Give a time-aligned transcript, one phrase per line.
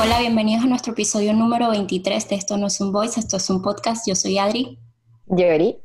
[0.00, 3.50] Hola, bienvenidos a nuestro episodio número 23 de Esto no es un voice, esto es
[3.50, 4.06] un podcast.
[4.06, 4.78] Yo soy Adri.
[5.26, 5.76] Yori.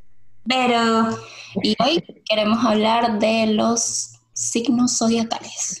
[0.48, 1.18] Pero,
[1.56, 5.80] y hoy queremos hablar de los signos zodiacales.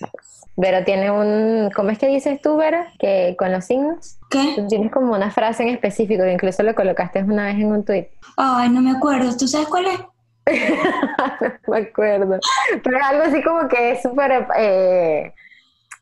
[0.56, 2.78] Vero tiene un, ¿cómo es que dices tú, Vero?
[2.98, 4.18] Que con los signos.
[4.30, 4.54] ¿Qué?
[4.56, 7.84] Tú tienes como una frase en específico que incluso lo colocaste una vez en un
[7.84, 8.08] tweet.
[8.36, 9.36] Ay, no me acuerdo.
[9.36, 10.00] ¿Tú sabes cuál es?
[11.68, 12.40] no me acuerdo.
[12.82, 15.32] Pero algo así como que es súper, eh,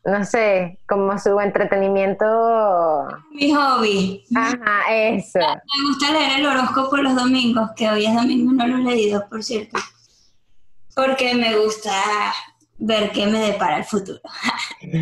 [0.05, 3.07] no sé, como su entretenimiento.
[3.31, 4.23] Mi hobby.
[4.35, 5.39] Ajá, eso.
[5.39, 9.27] Me gusta leer el horóscopo los domingos, que hoy es domingo, no lo he leído,
[9.29, 9.79] por cierto.
[10.95, 11.91] Porque me gusta
[12.77, 14.19] ver qué me depara el futuro.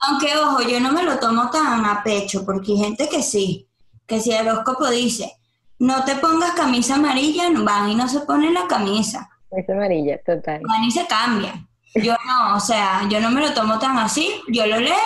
[0.00, 3.68] Aunque, ojo, yo no me lo tomo tan a pecho, porque hay gente que sí,
[4.06, 5.36] que si el horóscopo dice,
[5.78, 9.28] no te pongas camisa amarilla, van y no se ponen la camisa.
[9.50, 10.62] Es amarilla, total.
[10.66, 11.68] Van y se cambian.
[11.94, 14.96] Yo no, o sea, yo no me lo tomo tan así, yo lo leo,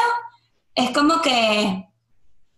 [0.74, 1.88] es como que,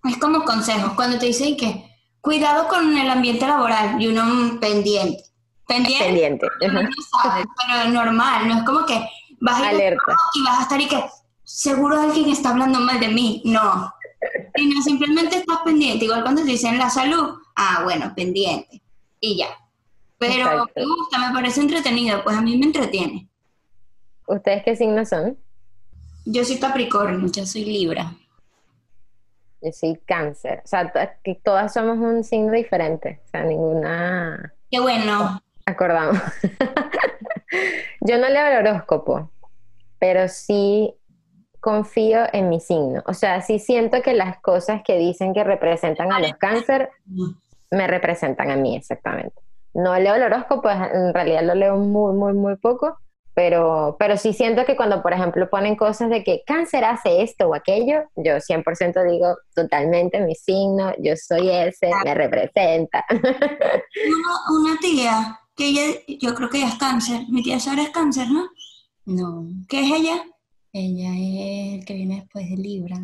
[0.04, 1.88] es como consejos, cuando te dicen que
[2.20, 5.24] cuidado con el ambiente laboral y uno pendiente.
[5.66, 6.46] Pendiente, Pendiente.
[6.62, 9.06] uno no sabe, pero normal, no es como que
[9.40, 9.96] vas a ir
[10.34, 11.04] y vas a estar y que
[11.44, 13.92] seguro alguien está hablando mal de mí, no.
[14.56, 18.82] Sino simplemente estás pendiente, igual cuando te dicen la salud, ah, bueno, pendiente,
[19.20, 19.48] y ya.
[20.18, 20.72] Pero Exacto.
[20.76, 23.27] me gusta, me parece entretenido, pues a mí me entretiene.
[24.28, 25.38] ¿Ustedes qué signos son?
[26.26, 27.30] Yo soy Capricornio.
[27.32, 28.12] Yo soy Libra.
[29.62, 30.60] Yo soy cáncer.
[30.64, 30.92] O sea,
[31.42, 33.20] todas somos un signo diferente.
[33.24, 35.40] O sea, ninguna Qué bueno.
[35.64, 36.18] acordamos.
[38.02, 39.30] Yo no leo el horóscopo,
[39.98, 40.94] pero sí
[41.60, 43.02] confío en mi signo.
[43.06, 46.90] O sea, sí siento que las cosas que dicen que representan a los cáncer
[47.70, 49.40] me representan a mí exactamente.
[49.72, 52.98] No leo el horóscopo, en realidad lo leo muy, muy, muy poco,
[53.38, 57.46] pero, pero sí siento que cuando, por ejemplo, ponen cosas de que cáncer hace esto
[57.46, 63.04] o aquello, yo 100% digo totalmente mi signo, yo soy ese, me representa.
[63.10, 65.82] Una, una tía, que ella,
[66.20, 67.26] yo creo que ella es cáncer.
[67.28, 68.48] Mi tía Sara es cáncer, ¿no?
[69.06, 70.24] No, ¿Qué es ella?
[70.72, 72.96] ella es el que viene después de Libra.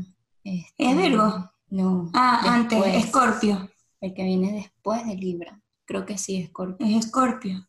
[0.42, 1.48] Este, ¿Es Virgo?
[1.68, 2.10] No.
[2.12, 2.84] Ah, antes.
[3.04, 3.70] Escorpio.
[4.00, 5.62] El que viene después de Libra.
[5.84, 6.84] Creo que sí, Escorpio.
[6.84, 7.68] Es Escorpio.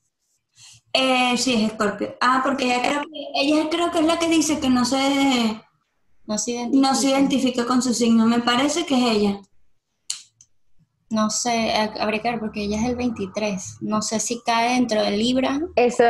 [0.98, 2.16] Eh, sí, es Escorpio.
[2.22, 4.98] Ah, porque ella creo, que, ella creo que es la que dice que no se,
[6.26, 6.88] No se identifica.
[6.90, 8.26] no se identifica con su signo.
[8.26, 9.40] Me parece que es ella.
[11.10, 13.78] No sé, ha- habría que ver porque ella es el 23.
[13.82, 16.04] No sé si cae dentro de Libra Eso,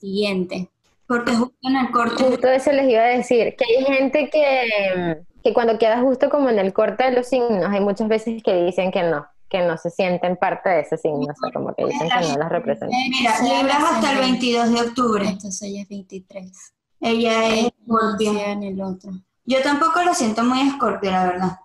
[0.00, 0.70] siguiente.
[1.06, 2.24] Porque justo en el corte.
[2.24, 6.48] justo eso les iba a decir, que hay gente que, que cuando queda justo como
[6.48, 9.78] en el corte de los signos, hay muchas veces que dicen que no, que no
[9.78, 12.98] se sienten parte de ese signo, o sea, como que dicen que no las representan.
[13.08, 15.28] Mira, Libra es hasta el 22 de octubre.
[15.28, 16.52] Entonces ella es 23.
[17.00, 18.32] Ella es Escorpio.
[18.32, 19.12] Nació en el otro.
[19.44, 21.58] Yo tampoco lo siento muy Escorpio, la verdad.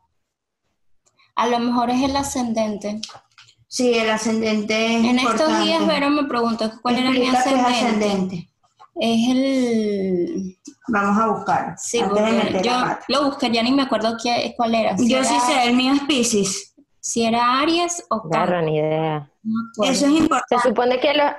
[1.35, 3.01] A lo mejor es el ascendente.
[3.67, 7.33] Sí, el ascendente es En estos días, Vero me preguntó cuál era mi qué es
[7.33, 7.72] ascendente.
[7.72, 8.49] ascendente.
[9.01, 11.75] Es el Vamos a buscar.
[11.79, 13.05] Sí, antes de porque meter yo la pata.
[13.07, 14.95] lo busqué, ya ni me acuerdo qué, cuál era.
[14.95, 16.69] Si Yo era, sí sé, el mío es Pisces.
[17.12, 18.64] Si era Aries o Claro, Cáncer.
[18.72, 19.31] ni idea.
[19.44, 19.84] no.
[19.84, 20.68] Eso es Se importante.
[20.70, 21.31] supone que los,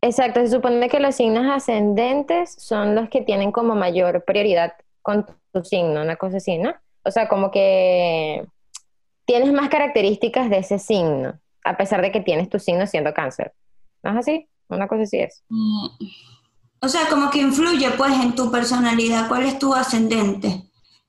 [0.00, 5.26] exacto, se supone que los signos ascendentes son los que tienen como mayor prioridad con
[5.52, 6.74] tu signo, una cosa así, ¿no?
[7.04, 8.46] O sea, como que
[9.26, 13.52] tienes más características de ese signo, a pesar de que tienes tu signo siendo cáncer.
[14.02, 14.48] ¿No es así?
[14.68, 15.44] Una cosa así es.
[15.48, 15.86] Mm,
[16.80, 20.62] O sea, como que influye pues en tu personalidad, cuál es tu ascendente.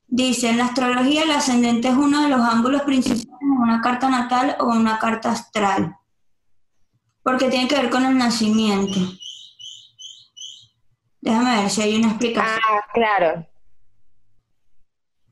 [0.07, 4.55] Dice, en la astrología el ascendente es uno de los ángulos principales una carta natal
[4.59, 5.95] o una carta astral.
[7.23, 8.99] Porque tiene que ver con el nacimiento.
[11.21, 12.59] Déjame ver si hay una explicación.
[12.69, 13.45] Ah, claro.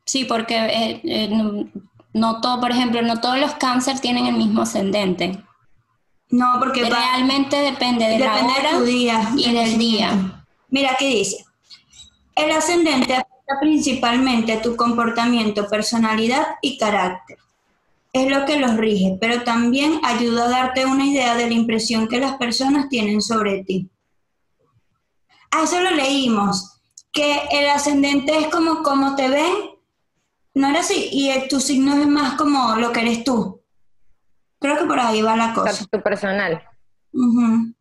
[0.05, 1.67] Sí, porque eh, eh, no,
[2.13, 5.41] no todo, por ejemplo, no todos los cáncer tienen el mismo ascendente.
[6.29, 9.29] No, porque va- Realmente depende de la hora de tu día.
[9.37, 10.43] y del día.
[10.69, 11.45] Mira qué dice.
[12.35, 17.37] El ascendente afecta principalmente a tu comportamiento, personalidad y carácter.
[18.17, 22.07] Es lo que los rige, pero también ayuda a darte una idea de la impresión
[22.07, 23.89] que las personas tienen sobre ti.
[25.51, 26.79] A eso lo leímos,
[27.11, 29.53] que el ascendente es como cómo te ven,
[30.53, 33.61] no era así, y el- tu signo es más como lo que eres tú.
[34.59, 35.85] Creo que por ahí va la cosa.
[35.85, 36.63] tu personal.
[37.11, 37.73] Ujú.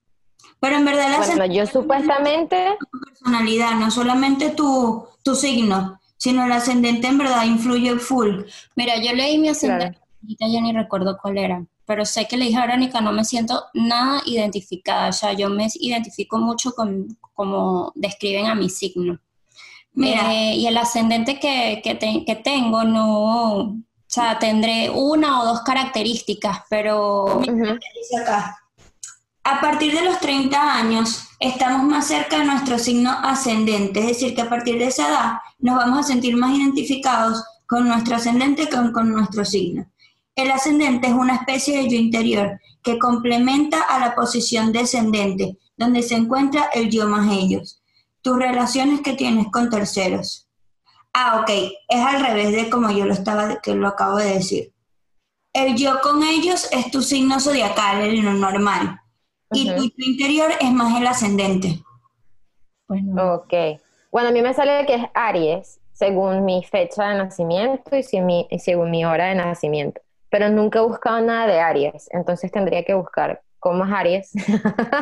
[0.59, 6.01] Pero en verdad el Bueno, ascendente yo supuestamente, tu personalidad, no solamente tu, tu signo,
[6.17, 8.43] sino el ascendente en verdad influye full.
[8.75, 12.47] Mira, yo leí mi ascendente, ahorita ya ni recuerdo cuál era, pero sé que le
[12.47, 17.17] dije a Verónica, no me siento nada identificada, o sea, yo me identifico mucho con
[17.35, 19.19] cómo describen a mi signo.
[19.93, 20.33] Mira.
[20.35, 23.77] Eh, y el ascendente que, que, te- que tengo no, o
[24.07, 27.45] sea, tendré una o dos características, pero Ujú.
[27.47, 28.59] dice acá.
[29.45, 34.35] A partir de los 30 años estamos más cerca de nuestro signo ascendente, es decir,
[34.35, 38.65] que a partir de esa edad nos vamos a sentir más identificados con nuestro ascendente
[38.69, 39.85] que con, con nuestro signo.
[40.37, 46.03] El ascendente es una especie de yo interior que complementa a la posición descendente, donde
[46.03, 47.83] se encuentra el yo más ellos,
[48.21, 50.49] tus relaciones que tienes con terceros.
[51.13, 51.51] Ah, ok,
[51.89, 54.73] es al revés de como yo lo estaba, que lo acabo de decir.
[55.53, 58.99] El yo con ellos es tu signo zodiacal, el normal.
[59.53, 61.81] Y tu, tu interior es más el ascendente.
[62.89, 63.53] bueno, Ok.
[64.11, 68.21] Bueno, a mí me sale que es Aries, según mi fecha de nacimiento y, si
[68.21, 70.01] mi- y según mi hora de nacimiento.
[70.35, 74.33] Pero nunca he buscado nada de Aries, entonces tendría que buscar cómo es Aries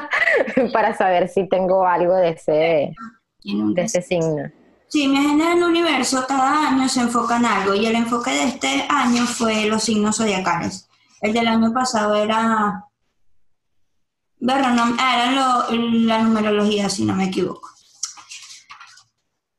[0.75, 2.95] para saber si tengo algo de ese,
[3.43, 4.51] de ese signo.
[4.89, 8.45] Sí, mi agenda del universo cada año se enfoca en algo y el enfoque de
[8.45, 10.87] este año fue los signos zodiacales.
[11.23, 12.85] El del año pasado era...
[14.39, 17.71] Bueno, no, ah, era lo- la numerología, si no me equivoco.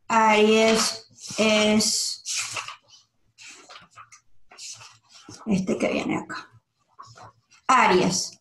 [0.08, 1.08] Aries
[1.40, 2.13] es
[5.46, 6.50] este que viene acá.
[7.68, 8.40] Aries.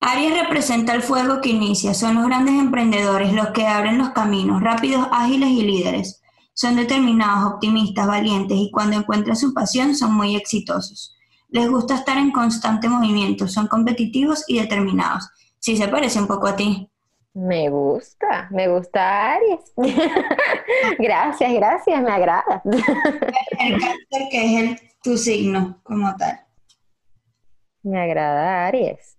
[0.00, 4.62] Aries representa el fuego que inicia, son los grandes emprendedores, los que abren los caminos,
[4.62, 6.20] rápidos, ágiles y líderes.
[6.52, 11.16] Son determinados, optimistas, valientes y cuando encuentran su pasión son muy exitosos.
[11.48, 15.28] Les gusta estar en constante movimiento, son competitivos y determinados.
[15.58, 16.90] Sí, se parece un poco a ti.
[17.32, 19.72] Me gusta, me gusta Aries.
[20.98, 22.62] gracias, gracias, me agrada.
[22.64, 26.40] El cáncer que es el, tu signo como tal.
[27.82, 29.18] me agrada Aries.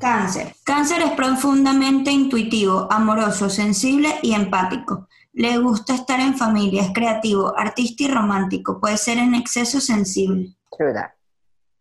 [0.00, 0.54] Cáncer.
[0.64, 5.08] Cáncer es profundamente intuitivo, amoroso, sensible y empático.
[5.34, 8.80] Le gusta estar en familia, es creativo, artista y romántico.
[8.80, 10.54] Puede ser en exceso sensible.
[10.76, 11.10] True that.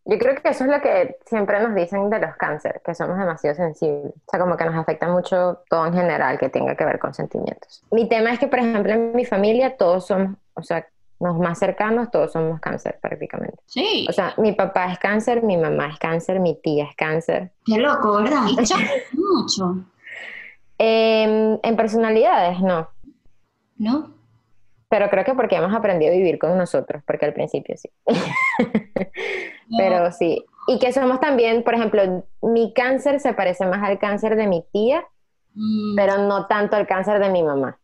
[0.04, 3.18] Yo creo que eso es lo que siempre nos dicen de los cánceres, que somos
[3.18, 4.14] demasiado sensibles.
[4.16, 7.14] O sea, como que nos afecta mucho todo en general que tenga que ver con
[7.14, 7.84] sentimientos.
[7.92, 10.86] Mi tema es que, por ejemplo, en mi familia todos somos, o sea,
[11.20, 13.58] los más cercanos todos somos cáncer prácticamente.
[13.66, 17.52] Sí, O sea, mi papá es cáncer, mi mamá es cáncer, mi tía es cáncer.
[17.66, 18.44] Qué loco, ¿verdad?
[19.14, 19.86] mucho,
[20.80, 22.88] Em, en personalidades, no.
[23.78, 24.12] ¿no?
[24.90, 27.90] Pero creo que porque hemos aprendido a vivir con nosotros, porque al principio sí.
[29.78, 30.46] Pero sí.
[30.68, 34.64] Y que somos también, por ejemplo, mi cáncer se parece más al cáncer de mi
[34.72, 35.04] tía,
[35.58, 37.80] Mm, pero no tanto al cáncer de mi mamá.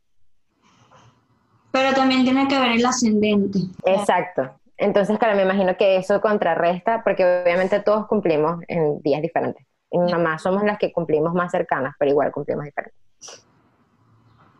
[1.73, 3.57] Pero también tiene que ver el ascendente.
[3.83, 4.51] Exacto.
[4.77, 9.65] Entonces, claro, me imagino que eso contrarresta, porque obviamente todos cumplimos en días diferentes.
[9.89, 12.99] Y mi mamá somos las que cumplimos más cercanas, pero igual cumplimos diferentes.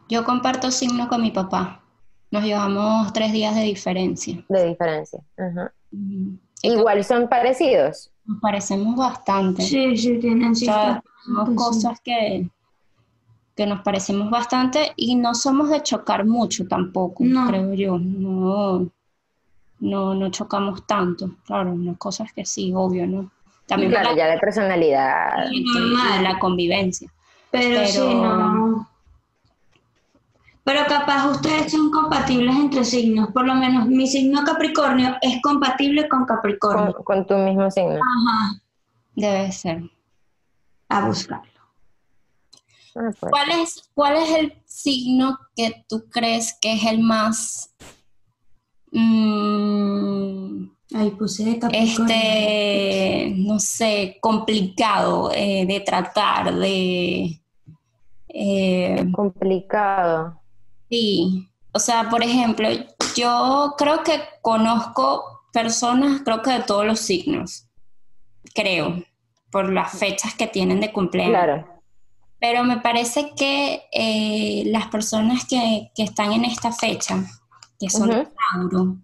[0.09, 1.83] Yo comparto signo con mi papá.
[2.31, 4.43] Nos llevamos tres días de diferencia.
[4.49, 5.19] De diferencia.
[5.37, 5.71] Ajá.
[6.63, 8.11] Igual son parecidos.
[8.25, 9.61] Nos parecemos bastante.
[9.61, 11.55] Sí, sí, tienen O sea, sí.
[11.55, 12.49] cosas que,
[13.55, 17.47] que nos parecemos bastante y no somos de chocar mucho tampoco, No.
[17.47, 17.97] creo yo.
[17.99, 18.87] No,
[19.79, 21.29] no, no chocamos tanto.
[21.45, 23.29] Claro, unas cosas que sí, obvio, ¿no?
[23.67, 25.45] También Claro, la, ya de personalidad.
[25.51, 26.23] Normal.
[26.23, 27.09] la convivencia.
[27.51, 28.89] Pero, Pero- sí, no.
[30.65, 33.29] Pero capaz ustedes son compatibles entre signos.
[33.31, 36.93] Por lo menos mi signo Capricornio es compatible con Capricornio.
[36.93, 37.95] Con, con tu mismo signo.
[37.95, 38.55] Ajá.
[39.15, 39.83] Debe ser.
[40.89, 41.51] A buscarlo.
[42.95, 43.31] Ah, pues.
[43.31, 47.73] ¿Cuál es, ¿Cuál es el signo que tú crees que es el más...
[48.91, 57.41] mm, Ahí puse este, no sé, complicado eh, de tratar, de...
[58.27, 60.39] eh, Complicado.
[60.89, 62.69] sí, o sea, por ejemplo,
[63.15, 67.67] yo creo que conozco personas, creo que de todos los signos,
[68.53, 69.03] creo,
[69.51, 71.31] por las fechas que tienen de cumpleaños.
[71.31, 71.72] Claro.
[72.43, 77.23] Pero me parece que eh, las personas que, que están en esta fecha,
[77.79, 78.09] que son.
[78.09, 78.97] Tauro,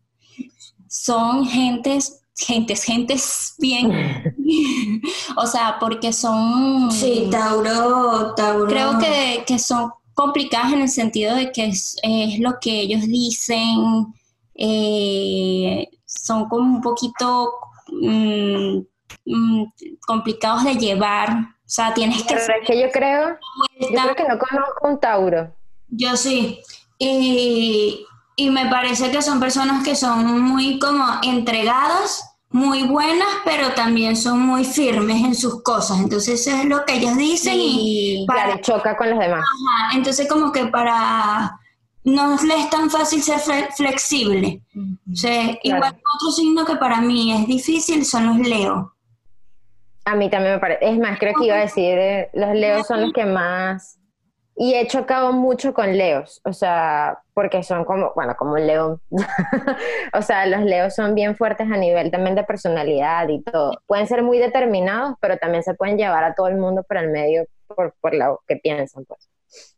[0.90, 4.36] son gentes, gentes, gentes bien.
[5.38, 6.92] o sea, porque son.
[6.92, 8.68] Sí, Tauro, Tauro.
[8.68, 13.04] Creo que, que son complicadas en el sentido de que es, es lo que ellos
[13.04, 14.14] dicen,
[14.54, 17.54] eh, son como un poquito
[17.88, 18.80] mm,
[19.28, 19.66] mm,
[20.06, 21.56] complicados de llevar.
[21.70, 23.38] O sea, tienes que Pero es que yo creo,
[23.80, 25.54] yo creo que no conozco un Tauro.
[25.88, 26.60] Yo sí.
[26.98, 33.72] Y, y me parece que son personas que son muy como entregadas, muy buenas, pero
[33.74, 36.00] también son muy firmes en sus cosas.
[36.00, 39.42] Entonces eso es lo que ellos dicen y y- para- Claro, choca con los demás.
[39.44, 41.56] Ajá, entonces como que para
[42.04, 43.40] no les es tan fácil ser
[43.78, 44.64] flexible.
[45.62, 48.96] igual otro signo que para mí es difícil son los Leo.
[50.06, 50.90] A mí también me parece.
[50.90, 53.98] Es más, creo que iba a decir, eh, los Leos son los que más...
[54.62, 59.00] Y he chocado mucho con Leos, o sea, porque son como, bueno, como un león.
[60.14, 63.82] o sea, los Leos son bien fuertes a nivel también de personalidad y todo.
[63.88, 67.10] Pueden ser muy determinados, pero también se pueden llevar a todo el mundo por el
[67.10, 69.30] medio, por, por lo que piensan, pues.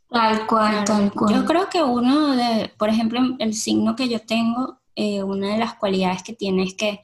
[0.09, 1.33] Tal cual, tal cual.
[1.33, 5.57] Yo creo que uno de, por ejemplo, el signo que yo tengo, eh, una de
[5.57, 7.01] las cualidades que tiene es que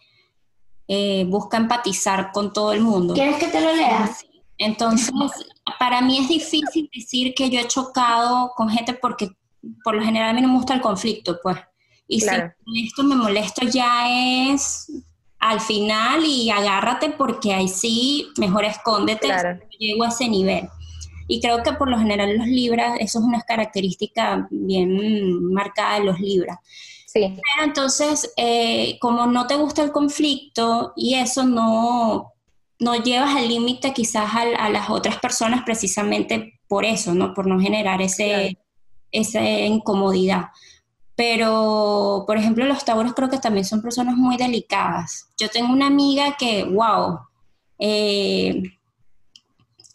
[0.88, 3.14] eh, busca empatizar con todo el mundo.
[3.14, 4.10] ¿Quieres que te lo lea?
[4.58, 5.12] Entonces,
[5.80, 9.30] para mí es difícil decir que yo he chocado con gente porque
[9.84, 11.58] por lo general a mí no me gusta el conflicto, pues.
[12.08, 12.30] Y si
[12.86, 14.08] esto me molesto ya
[14.50, 14.90] es
[15.40, 19.60] al final y agárrate porque ahí sí, mejor escóndete, claro.
[19.78, 20.68] llego a ese nivel.
[21.28, 26.06] Y creo que por lo general los libras, eso es una característica bien marcada de
[26.06, 26.58] los libras.
[27.08, 27.22] Sí.
[27.22, 32.34] Pero entonces, eh, como no te gusta el conflicto y eso no,
[32.80, 37.34] no llevas al límite quizás a, las otras personas precisamente por eso, ¿no?
[37.34, 38.58] Por no generar ese,
[39.10, 40.48] esa incomodidad.
[41.16, 45.30] Pero, por ejemplo, los tauros creo que también son personas muy delicadas.
[45.40, 47.20] Yo tengo una amiga que, wow,
[47.80, 48.62] eh,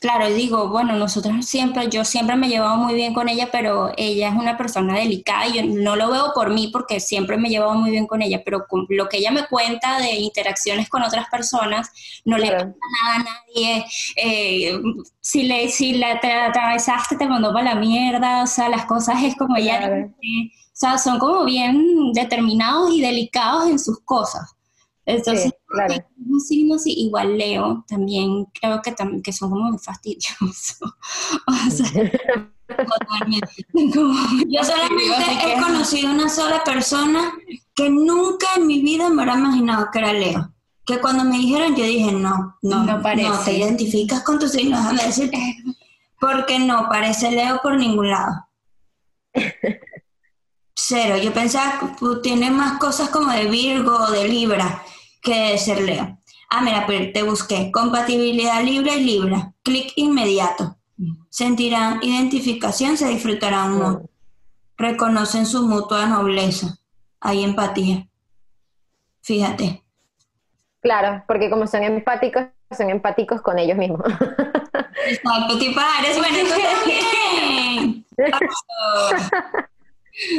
[0.03, 3.93] claro, digo, bueno, nosotros siempre, yo siempre me he llevado muy bien con ella, pero
[3.97, 7.47] ella es una persona delicada y yo no lo veo por mí porque siempre me
[7.47, 10.89] he llevado muy bien con ella, pero con lo que ella me cuenta de interacciones
[10.89, 11.89] con otras personas,
[12.25, 13.87] no le pasa nada a nadie.
[14.17, 14.81] Eh,
[15.21, 19.23] si le si la te atravesaste, te mandó para la mierda, o sea, las cosas
[19.23, 19.89] es como ella.
[20.11, 24.57] o sea, son como bien determinados y delicados en sus cosas.
[25.05, 25.95] Entonces, claro.
[26.17, 30.79] un signo igual Leo, también creo que, también, que son como muy fastidiosos.
[31.47, 32.11] o sea,
[32.69, 33.67] totalmente.
[33.75, 37.33] yo solamente he conocido una sola persona
[37.75, 40.53] que nunca en mi vida me hubiera imaginado que era Leo.
[40.85, 43.29] Que cuando me dijeron, yo dije, no, no, no, parece.
[43.29, 45.39] no te identificas con tu signo, déjame decirte.
[46.21, 48.49] Porque no parece Leo por ningún lado.
[50.75, 51.17] Cero.
[51.19, 54.83] Yo pensaba que tiene más cosas como de Virgo o de Libra
[55.23, 56.19] que ser Leo.
[56.51, 57.71] Ah, mira, pero te busqué.
[57.73, 59.53] Compatibilidad libre y Libra.
[59.63, 60.77] Clic inmediato.
[61.31, 64.11] Sentirán identificación, se disfrutarán mucho.
[64.77, 66.77] Reconocen su mutua nobleza.
[67.21, 68.07] Hay empatía.
[69.23, 69.83] Fíjate.
[70.81, 72.45] Claro, porque como son empáticos,
[72.77, 74.01] son empáticos con ellos mismos.
[75.07, 78.05] Exacto, tipo, eres bueno, tú también.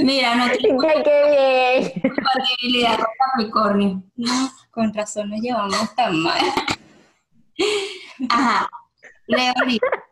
[0.03, 2.13] Mira, no tengo qué bien.
[2.15, 4.03] compatibilidad con Capricornio.
[4.15, 6.39] No, con razón nos llevamos tan mal.
[8.30, 8.70] Ajá.
[9.27, 10.03] Leo Libra.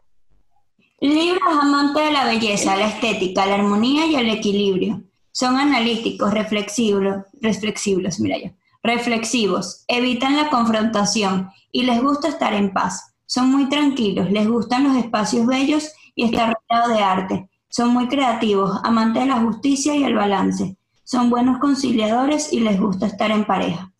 [0.99, 5.03] Libra es amante de la belleza, la estética, la armonía y el equilibrio.
[5.31, 8.51] Son analíticos, reflexivos, reflexivos, mira yo,
[8.83, 13.15] reflexivos, evitan la confrontación y les gusta estar en paz.
[13.25, 17.49] Son muy tranquilos, les gustan los espacios bellos y estar rodeado de arte.
[17.71, 20.75] Son muy creativos, amantes de la justicia y el balance.
[21.05, 23.93] Son buenos conciliadores y les gusta estar en pareja.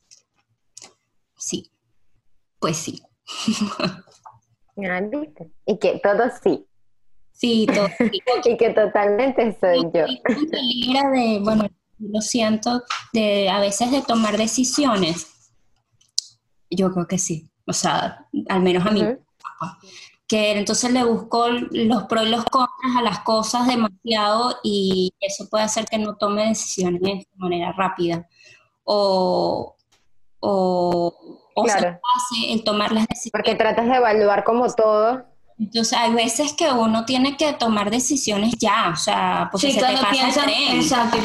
[1.38, 1.72] Sí,
[2.60, 3.02] pues sí.
[4.84, 5.02] Ah,
[5.66, 6.66] y que todo sí.
[7.34, 8.10] Sí, todo sí.
[8.46, 10.06] y que totalmente soy yo.
[10.08, 11.68] de, bueno,
[12.00, 12.82] lo siento,
[13.14, 15.52] de a veces de tomar decisiones.
[16.70, 17.52] Yo creo que sí.
[17.68, 19.04] O sea, al menos a mí
[20.32, 25.50] que entonces le busco los pros y los contras a las cosas demasiado y eso
[25.50, 28.30] puede hacer que no tome decisiones de manera rápida.
[28.86, 29.76] O,
[30.40, 31.14] o,
[31.66, 32.00] claro.
[32.30, 33.32] se el tomar las decisiones.
[33.34, 35.26] Porque tratas de evaluar como todo.
[35.60, 39.98] Entonces hay veces que uno tiene que tomar decisiones ya, o sea, porque se te
[39.98, 41.18] pasa el Exacto,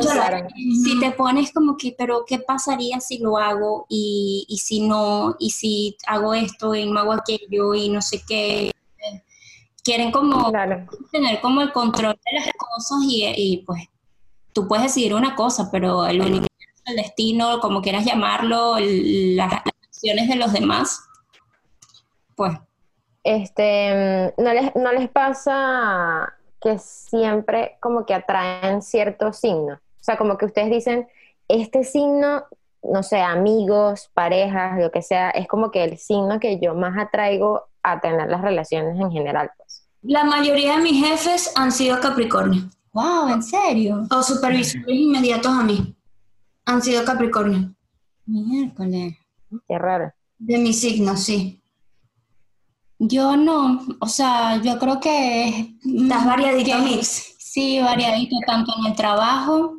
[0.00, 5.36] si te pones como que, pero ¿qué pasaría si lo hago y, y si no,
[5.38, 8.70] y si hago esto y no hago aquello y no sé qué?
[9.84, 10.52] Quieren como
[11.10, 13.82] tener como el control de las cosas y, y, pues
[14.52, 16.46] tú puedes decidir una cosa, pero el único
[16.86, 21.00] el destino, como quieras llamarlo, las acciones de los demás,
[22.36, 22.58] pues.
[23.24, 29.78] Este, ¿no les, no les pasa que siempre como que atraen ciertos signos.
[29.78, 31.08] O sea, como que ustedes dicen,
[31.48, 32.44] este signo,
[32.82, 36.96] no sé, amigos, parejas, lo que sea, es como que el signo que yo más
[36.98, 39.50] atraigo a tener las relaciones en general.
[39.56, 39.86] Pues.
[40.02, 42.62] La mayoría de mis jefes han sido Capricornio.
[42.92, 44.06] Wow, ¿en serio?
[44.10, 45.96] O supervisores inmediatos a mí.
[46.66, 47.74] Han sido Capricornio.
[48.26, 49.14] Miércoles.
[49.66, 50.12] Qué raro.
[50.38, 51.61] De mi signo, sí.
[53.04, 55.74] Yo no, o sea, yo creo que...
[55.84, 57.34] Estás variadito mix.
[57.36, 59.74] Sí, variadito, tanto en el trabajo.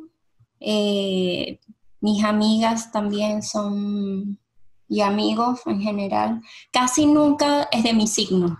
[0.60, 1.58] eh,
[2.00, 4.38] mis amigas también son,
[4.88, 6.42] y amigos en general.
[6.70, 8.58] Casi nunca es de mi signo.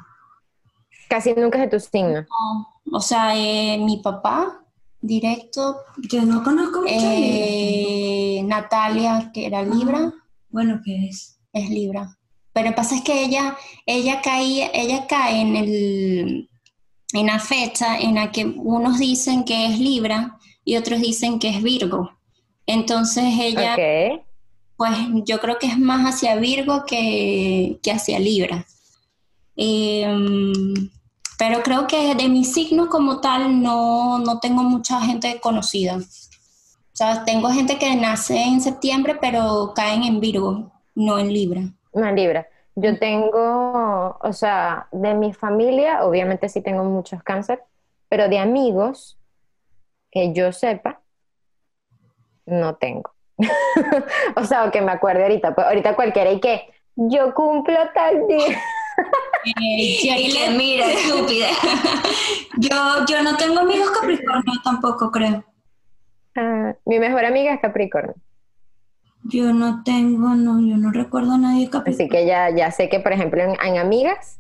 [1.11, 2.23] Casi nunca es de tu signo.
[2.23, 4.65] No, O sea, eh, mi papá,
[4.99, 5.77] directo.
[6.11, 10.11] Yo no conozco mucho eh, Natalia, que era Libra.
[10.49, 11.39] Bueno, ¿qué es?
[11.53, 12.17] es Libra.
[12.55, 16.49] Pero pasa es que ella, ella, cae, ella cae en, el,
[17.13, 21.49] en la fecha en la que unos dicen que es Libra y otros dicen que
[21.49, 22.13] es Virgo.
[22.65, 24.23] Entonces ella, Ok.
[24.77, 24.97] pues
[25.27, 28.65] yo creo que es más hacia Virgo que, que hacia Libra.
[29.57, 30.91] Em,
[31.37, 35.97] pero creo que de mi signo como tal no, no tengo mucha gente conocida.
[35.97, 41.63] O sea, tengo gente que nace en septiembre, pero caen en Virgo, no en Libra.
[41.95, 42.47] Una libra.
[42.77, 47.63] Yo tengo, o sea, de mi familia, obviamente sí tengo muchos cáncer,
[48.09, 49.19] pero de amigos,
[50.11, 51.01] que yo sepa,
[52.47, 53.15] no tengo.
[54.37, 55.55] o sea, o que me acuerde ahorita.
[55.55, 58.61] Pues ahorita cualquiera y que yo cumplo tal día.
[59.47, 61.49] Y le mira, estúpida.
[62.57, 65.45] yo, yo no tengo amigos Capricornio tampoco, creo.
[66.37, 68.15] Ah, mi mejor amiga es Capricornio.
[69.25, 72.05] Yo no tengo, no, yo no recuerdo a nadie Capricornio.
[72.05, 74.39] Así que ya, ya sé que, por ejemplo, en, en amigas,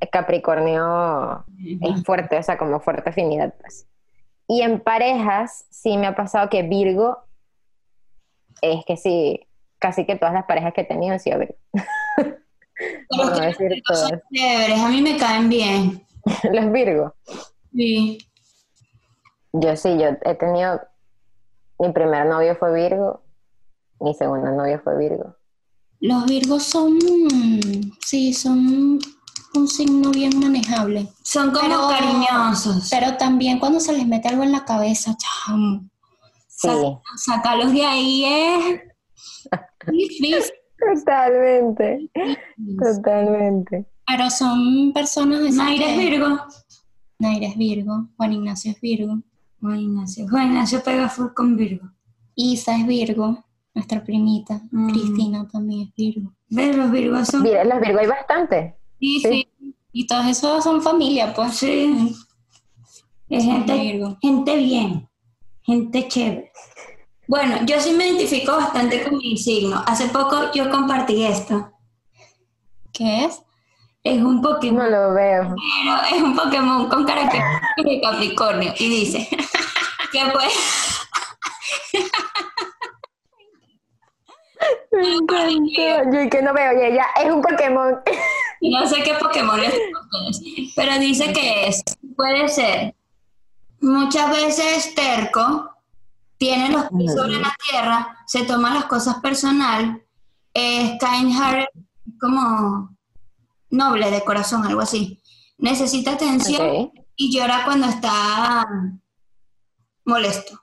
[0.00, 3.86] eh, Capricornio es fuerte, o sea, como fuerte afinidad, pues.
[4.48, 7.18] Y en parejas, sí me ha pasado que Virgo
[8.62, 9.46] es que sí,
[9.78, 11.56] casi que todas las parejas que he tenido han sido Virgo.
[13.08, 14.22] Pero no decir los son todas.
[14.32, 16.06] chéveres, a mí me caen bien.
[16.52, 17.14] Los Virgo.
[17.72, 18.18] Sí.
[19.52, 20.80] Yo sí, yo he tenido,
[21.78, 23.22] mi primer novio fue Virgo,
[24.00, 25.36] mi segundo novio fue Virgo.
[26.00, 26.98] Los Virgos son,
[28.04, 28.98] sí, son
[29.54, 31.08] un signo bien manejable.
[31.24, 32.88] Son como Pero- cariñosos.
[32.90, 35.88] Pero también cuando se les mete algo en la cabeza, chamo,
[36.48, 37.00] Sí, sa-
[37.34, 38.80] sacarlos de ahí es
[39.92, 40.52] difícil.
[40.78, 42.10] totalmente,
[42.78, 43.86] totalmente.
[44.06, 46.38] Pero son personas de Mayra es Virgo.
[47.18, 49.22] Naira es Virgo, Juan Ignacio es Virgo,
[49.60, 50.26] Juan Ignacio.
[50.28, 51.88] Juan Ignacio pega full con Virgo.
[52.34, 53.42] Isa es Virgo,
[53.76, 54.90] nuestra primita, Mm.
[54.90, 56.32] Cristina también es Virgo.
[56.48, 56.74] ¿Ves?
[56.76, 57.42] Los Virgos son.
[57.42, 58.74] Mira, los Virgo hay bastante.
[58.98, 59.28] Sí, Sí.
[59.60, 59.74] sí.
[59.92, 61.56] Y todos esos son familia, pues.
[61.56, 62.16] Sí.
[63.28, 64.16] Es gente, Virgo.
[64.22, 65.08] gente bien.
[65.62, 66.52] Gente chévere.
[67.28, 69.82] Bueno, yo sí me identifico bastante con mi signo.
[69.86, 71.70] Hace poco yo compartí esto.
[72.92, 73.42] ¿Qué es?
[74.04, 74.84] Es un Pokémon.
[74.84, 75.54] No lo veo.
[75.56, 78.72] Pero es un Pokémon con características de Capricornio.
[78.78, 79.28] Y dice
[80.12, 80.52] que pues
[84.96, 86.22] Me.
[86.24, 88.00] Yo que no veo, y ella es un Pokémon.
[88.60, 89.74] no sé qué Pokémon es
[90.74, 91.82] pero dice que es,
[92.16, 92.94] puede ser
[93.80, 95.70] muchas veces terco,
[96.38, 100.02] tiene los pies sobre la tierra, se toma las cosas personal,
[100.52, 101.66] es kind-hearted,
[102.20, 102.96] como
[103.70, 105.22] noble de corazón, algo así.
[105.58, 108.66] Necesita atención y llora cuando está
[110.04, 110.60] molesto.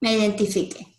[0.00, 0.89] Me identifique.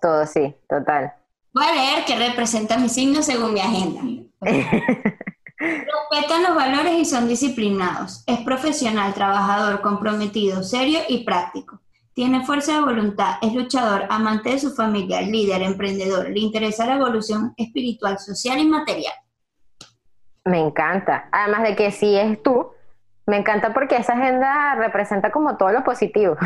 [0.00, 1.12] Todo sí, total.
[1.52, 4.02] Voy a leer qué representa mi signo según mi agenda.
[5.58, 8.22] Respetan los valores y son disciplinados.
[8.26, 11.80] Es profesional, trabajador, comprometido, serio y práctico.
[12.14, 16.28] Tiene fuerza de voluntad, es luchador, amante de su familia, líder, emprendedor.
[16.28, 19.14] Le interesa la evolución espiritual, social y material.
[20.44, 21.28] Me encanta.
[21.30, 22.70] Además de que si es tú,
[23.28, 26.36] me encanta porque esa agenda representa como todo lo positivo.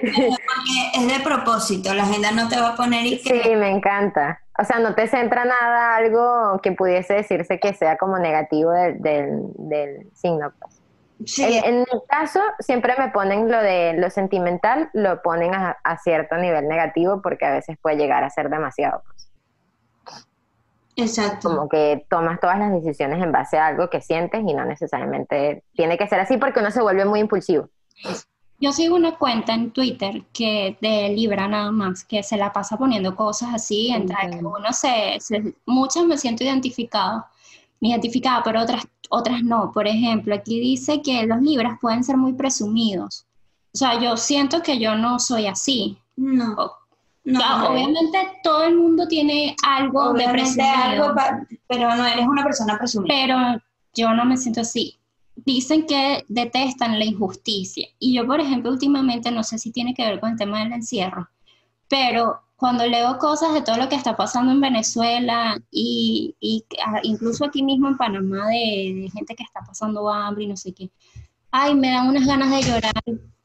[0.00, 3.70] Porque es de propósito, la agenda no te va a poner y que Sí, me
[3.70, 4.40] encanta.
[4.58, 9.00] O sea, no te centra nada algo que pudiese decirse que sea como negativo del,
[9.00, 10.52] del, del signo.
[10.58, 10.80] pues.
[11.24, 15.76] Sí, En, en mi caso, siempre me ponen lo de lo sentimental, lo ponen a,
[15.84, 19.02] a cierto nivel negativo porque a veces puede llegar a ser demasiado.
[19.06, 19.27] pues.
[21.02, 21.48] Exacto.
[21.48, 25.64] Como que tomas todas las decisiones en base a algo que sientes y no necesariamente
[25.74, 27.68] tiene que ser así porque uno se vuelve muy impulsivo.
[28.60, 32.76] Yo sigo una cuenta en Twitter que de Libra nada más, que se la pasa
[32.76, 34.56] poniendo cosas así, entre que Ujú.
[34.58, 37.24] uno se, se- muchas me siento identificado,
[37.80, 39.70] identificada, pero otras, otras no.
[39.72, 43.24] Por ejemplo, aquí dice que los Libras pueden ser muy presumidos.
[43.72, 45.96] O sea, yo siento que yo no soy así.
[46.16, 46.72] No, O
[47.32, 47.70] no.
[47.70, 52.78] obviamente todo el mundo tiene algo de presumido, algo pa- pero no eres una persona
[52.78, 53.14] presumida.
[53.14, 53.36] pero
[53.94, 54.96] yo no me siento así.
[55.36, 57.86] Dicen que detestan la injusticia.
[57.98, 60.72] Y yo, por ejemplo, últimamente, no sé si tiene que ver con el tema del
[60.72, 61.28] encierro,
[61.88, 66.64] pero cuando leo cosas de todo lo que está pasando en Venezuela y, y
[67.04, 70.72] incluso aquí mismo en Panamá de, de gente que está pasando hambre y no sé
[70.74, 70.90] qué,
[71.52, 72.92] ay, me dan unas ganas de llorar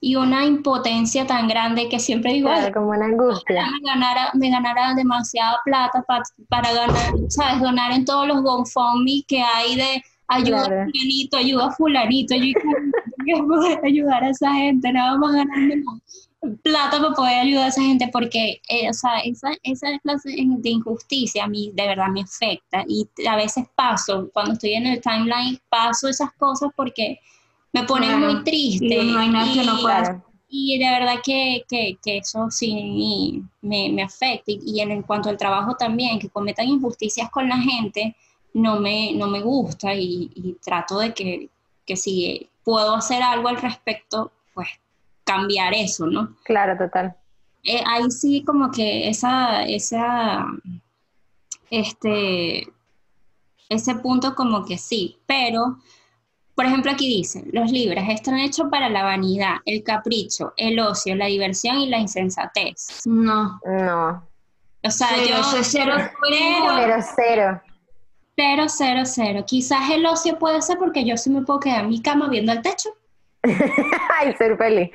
[0.05, 3.67] y una impotencia tan grande que siempre digo, Claro, como una angustia.
[3.71, 7.61] me ganara, me ganara demasiada plata pa- para ganar, ¿sabes?
[7.61, 10.81] Donar en todos los GoFundMe que hay de ayuda Claro.
[10.81, 12.35] a fulanito, ayuda a fulanito.
[12.35, 12.51] Yo
[13.23, 15.83] quiero poder ayudar a esa gente, nada más ganarme
[16.61, 20.69] plata para poder ayudar a esa gente porque, eh, o sea, esa, esa clase de
[20.69, 24.99] injusticia a mí de verdad me afecta y a veces paso, cuando estoy en el
[24.99, 27.19] timeline, paso esas cosas porque
[27.73, 28.33] me Claro.
[28.33, 28.85] muy triste.
[29.03, 30.23] Y no hay nada que no y- pueda Claro.
[30.47, 34.51] y de verdad que, que, que eso sí me, me afecta.
[34.51, 38.15] Y, y en, en cuanto al trabajo también, que cometan injusticias con la gente,
[38.53, 41.49] no me, no me gusta y, y trato de que,
[41.85, 44.67] que si puedo hacer algo al respecto, pues
[45.23, 46.35] cambiar eso, ¿no?
[46.43, 47.15] Claro, total.
[47.63, 50.45] Eh, ahí sí como que esa, esa,
[51.71, 52.67] este,
[53.69, 55.77] ese punto como que sí, pero,
[56.55, 61.15] por ejemplo, aquí dice, los libros están hechos para la vanidad, el capricho, el ocio,
[61.15, 63.01] la diversión y la insensatez.
[63.05, 63.59] No.
[63.65, 64.27] No.
[64.85, 65.93] O sea, Cero, yo es cero.
[65.95, 67.61] Pero- Pero cero.
[68.35, 69.43] cero, cero, cero.
[69.47, 72.51] Quizás el ocio puede ser porque yo sí me puedo quedar en mi cama viendo
[72.51, 72.89] el techo.
[73.43, 74.89] Ay, ser feliz.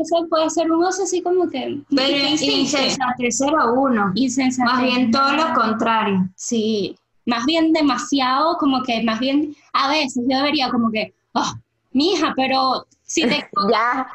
[0.00, 1.80] Eso puede ser un ocio así como que...
[1.94, 4.12] Pero insensatez cero uno.
[4.14, 4.72] Insensatez.
[4.72, 6.28] Más bien todo lo contrario.
[6.36, 6.96] Sí,
[7.28, 11.52] más bien demasiado, como que más bien a veces yo debería como que, oh,
[11.92, 14.06] mija, pero si te Ya.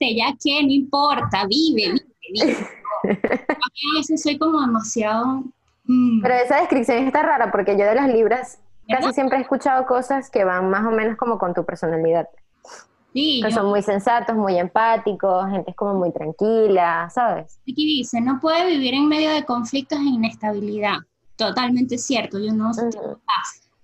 [0.00, 2.56] ya que no importa, vive, vive, vive.
[3.48, 5.42] A veces soy como demasiado...
[5.84, 8.58] mm, Pero esa descripción está rara porque yo de libros
[8.88, 9.02] ¿Verdad?
[9.02, 12.26] casi siempre he escuchado cosas que van más o menos como con tu personalidad.
[13.12, 17.58] sí, Que yo- son muy sensatos, muy empáticos, gente es como muy tranquila, ¿sabes?
[17.70, 20.96] aquí dice, no puede vivir en medio de conflictos e inestabilidad.
[21.38, 23.20] Totalmente cierto, yo no sé Ujú.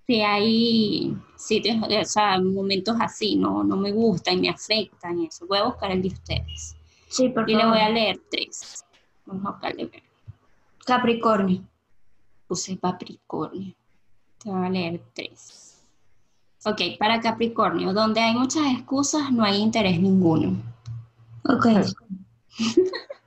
[0.08, 5.26] si hay sitios, o sea, momentos así, no, no me gustan y me afectan y
[5.26, 5.46] eso.
[5.46, 6.76] Voy a buscar el de ustedes.
[7.08, 8.84] Sí, por Y le voy a leer tres.
[9.24, 10.02] Vamos a buscarle.
[10.84, 11.62] Capricornio.
[12.48, 13.72] Puse Capricornio.
[14.42, 15.80] Te voy a leer tres.
[16.64, 20.60] Ok, para Capricornio, donde hay muchas excusas, no hay interés ninguno.
[21.44, 21.66] Ok.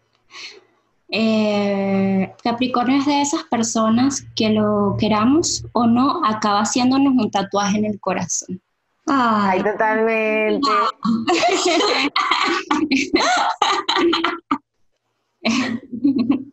[1.10, 7.78] Eh, Capricornio es de esas personas que lo queramos o no, acaba haciéndonos un tatuaje
[7.78, 8.62] en el corazón.
[9.06, 10.67] Ay, Ay, totalmente.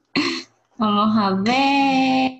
[0.78, 2.32] Vamos a ver.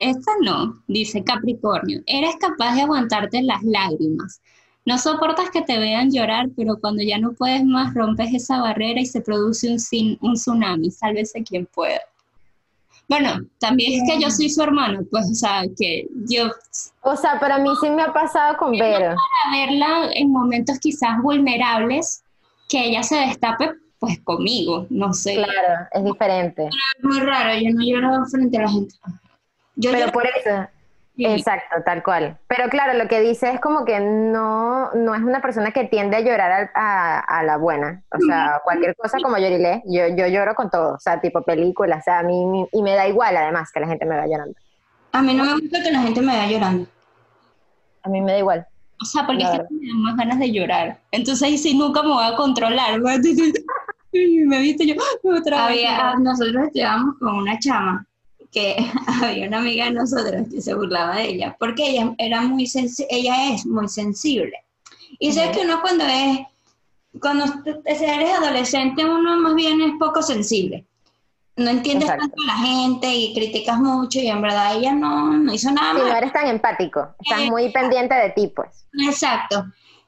[0.00, 2.02] Esta no, dice Capricornio.
[2.06, 4.42] Eres capaz de aguantarte las lágrimas.
[4.86, 9.00] No soportas que te vean llorar, pero cuando ya no puedes más, rompes esa barrera
[9.00, 10.90] y se produce un, sin- un tsunami.
[10.90, 12.00] Sálvese quien pueda.
[13.08, 16.50] Bueno, también es que yo soy su hermano, pues, o sea, que yo
[17.02, 19.14] O sea, pero a mí sí me ha pasado con Vero.
[19.14, 22.22] para verla en momentos quizás vulnerables,
[22.68, 25.34] que ella se destape, pues conmigo, no sé.
[25.34, 26.66] Claro, es diferente.
[26.66, 28.94] es muy raro, yo no lloro frente a la gente.
[29.76, 30.68] Yo Pero lloro- por eso,
[31.16, 31.24] Sí.
[31.26, 32.38] exacto, tal cual.
[32.48, 36.16] Pero claro, lo que dice es como que no, no es una persona que tiende
[36.16, 38.02] a llorar al- a, a la buena.
[38.10, 40.94] O sea, cualquier cosa como Yorilé, yo, yo lloro con todo.
[40.94, 43.78] O sea, tipo películas, o sea, a mí, mi- y me da igual además que
[43.80, 44.54] la gente me vea llorando.
[45.12, 46.86] a mí no me gusta que la gente me vea llorando.
[48.02, 48.66] A mí me da igual.
[49.00, 50.98] O sea, porque que me dan más ganas de llorar.
[51.12, 53.00] Entonces ahí sí nunca me voy a controlar.
[54.12, 55.76] me viste yo otra vez.
[55.76, 58.04] Había, ah, nosotros estudiábamos con una chama
[58.54, 58.76] que
[59.22, 62.70] había una amiga de nosotros que se burlaba de ella porque ella era muy
[63.10, 64.56] ella es muy sensible
[65.18, 65.52] y sé Ujú.
[65.52, 66.38] que uno cuando es
[67.20, 67.44] cuando
[67.84, 70.86] eres adolescente uno más bien es poco sensible
[71.56, 72.26] no entiendes Exacto.
[72.28, 75.94] tanto a la gente y criticas mucho y en verdad ella no, no hizo nada
[75.94, 78.86] Si no eres tan empático, estás muy pendiente de ti, pues.
[79.06, 79.64] Exacto.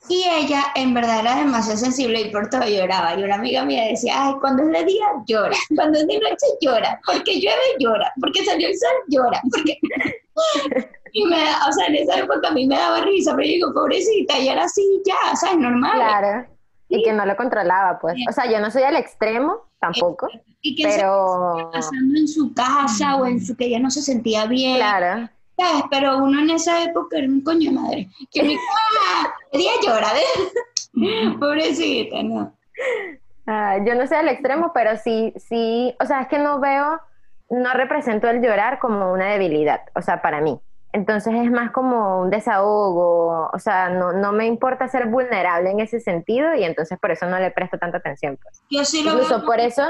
[0.09, 3.15] Y ella en verdad era demasiado sensible y por todo lloraba.
[3.15, 6.47] Y una amiga mía decía, ay, cuando es de día llora, cuando es de noche
[6.61, 9.79] llora, porque llueve llora, porque salió el sol llora, porque...
[11.13, 13.53] y me da, o sea, en esa época a mí me daba risa, pero yo
[13.55, 15.95] digo, pobrecita, y era así ya, o sea, es normal.
[15.95, 16.47] Claro.
[16.89, 18.15] Y que no lo controlaba, pues.
[18.29, 20.29] O sea, yo no soy al extremo, tampoco,
[20.61, 21.71] Y que pero...
[21.73, 25.29] pasando en su casa o en su que ella no se sentía bien, Claro.
[25.57, 25.85] ¿Sabes?
[25.91, 28.09] Pero uno en esa época era un coño de madre.
[28.33, 29.33] Que mi ¡Ah!
[29.53, 31.37] día llora, ¿ves?
[31.39, 32.53] Pobrecita, ¿no?
[33.47, 37.01] Ah, yo no sé al extremo, pero sí, sí, o sea, es que no veo,
[37.51, 40.59] no represento el llorar como una debilidad, o sea, para mí.
[40.93, 45.81] Entonces es más como un desahogo, o sea, no, no me importa ser vulnerable en
[45.81, 48.39] ese sentido y entonces por eso no le presto tanta atención.
[48.43, 48.63] Pues.
[48.71, 49.47] Yo sí lo Incluso veo.
[49.47, 49.83] por eso,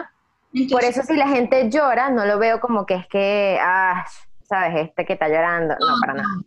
[0.70, 4.05] por eso si la gente llora, no lo veo como que es que, ah,
[4.49, 6.43] sabes, este que está llorando, no, para nada.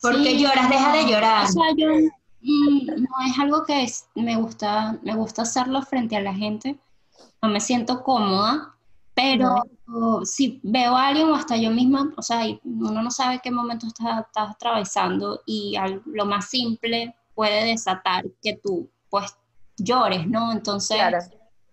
[0.00, 1.44] Porque Sí, lloras, deja de llorar.
[1.44, 1.88] O sea, yo,
[2.40, 6.78] mm, no es algo que me gusta, me gusta hacerlo frente a la gente.
[7.42, 8.74] No me siento cómoda,
[9.14, 9.62] pero
[10.24, 13.86] si veo a alguien o hasta yo misma, o sea, uno no sabe qué momento
[13.86, 15.76] estás, atravesando y
[16.06, 19.36] lo más simple puede desatar que tú pues
[19.76, 20.52] llores, ¿no?
[20.52, 20.98] Entonces,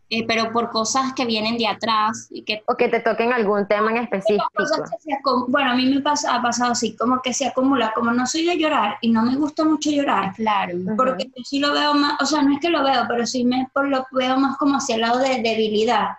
[0.09, 2.27] eh, pero por cosas que vienen de atrás.
[2.29, 5.45] Y que, o que te toquen algún tema en específico.
[5.49, 8.45] bueno, a mí me pasa, ha pasado así, como que se acumula, como no soy
[8.45, 10.77] de llorar y no me gusta mucho llorar, claro.
[10.95, 13.43] Porque yo sí lo veo más, o sea, no es que lo veo, pero sí
[13.43, 16.09] me por lo veo más como hacia el lado de debilidad.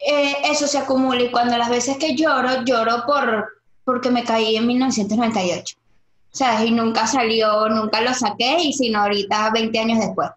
[0.00, 4.56] Eh, eso se acumula y cuando las veces que lloro, lloro por porque me caí
[4.56, 5.76] en 1998.
[6.30, 10.28] O sea, y nunca salió, nunca lo saqué, y sino ahorita 20 años después.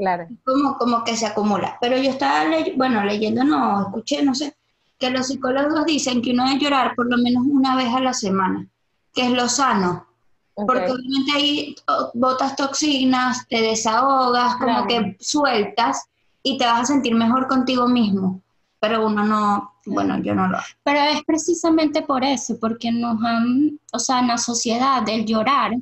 [0.00, 0.28] Claro.
[0.46, 1.76] Como, como que se acumula.
[1.78, 4.56] Pero yo estaba, bueno, leyendo, no, escuché, no sé,
[4.98, 8.14] que los psicólogos dicen que uno debe llorar por lo menos una vez a la
[8.14, 8.66] semana,
[9.12, 10.06] que es lo sano.
[10.54, 11.76] Porque obviamente ahí
[12.14, 16.06] botas toxinas, te desahogas, como que sueltas
[16.42, 18.40] y te vas a sentir mejor contigo mismo.
[18.80, 23.78] Pero uno no, bueno, yo no lo Pero es precisamente por eso, porque nos han,
[23.92, 25.72] o sea, en la sociedad, el llorar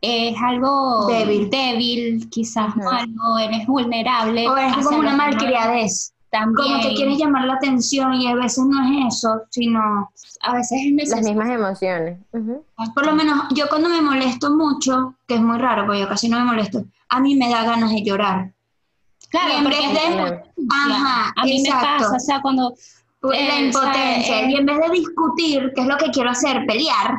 [0.00, 4.48] es algo débil, débil quizás malo, eres vulnerable.
[4.48, 6.14] O es como una malcriadez.
[6.30, 6.68] También.
[6.68, 10.10] Como que quieres llamar la atención y a veces no es eso, sino
[10.42, 11.24] a veces es necesario.
[11.24, 12.18] Las mismas emociones.
[12.94, 16.28] Por lo menos yo cuando me molesto mucho, que es muy raro porque yo casi
[16.28, 18.52] no me molesto, a mí me da ganas de llorar.
[19.30, 20.42] Claro, en vez de...
[20.70, 22.74] Ajá, a mí me pasa, o sea, cuando
[23.22, 24.40] la eh, impotencia.
[24.40, 27.16] Eh, y en vez de discutir, que es lo que quiero hacer, pelear,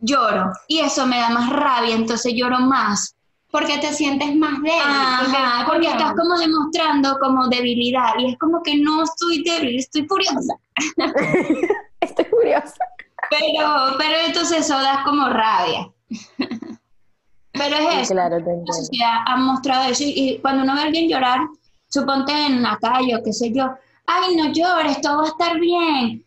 [0.00, 0.52] lloro.
[0.68, 3.14] Y eso me da más rabia, entonces lloro más.
[3.50, 4.80] Porque te sientes más débil.
[4.80, 8.12] Ajá, porque, estás como demostrando como debilidad.
[8.18, 10.54] Y es como que no estoy débil, estoy furiosa.
[12.00, 12.84] estoy furiosa.
[13.28, 15.88] Pero, pero entonces eso da como rabia.
[17.52, 18.14] Pero es eso.
[18.14, 20.04] Claro, la sociedad ha mostrado eso.
[20.06, 21.40] Y, cuando uno ve a alguien llorar,
[21.88, 23.68] suponte en la calle o qué sé yo,
[24.06, 26.24] ay, no llores, todo va a estar bien,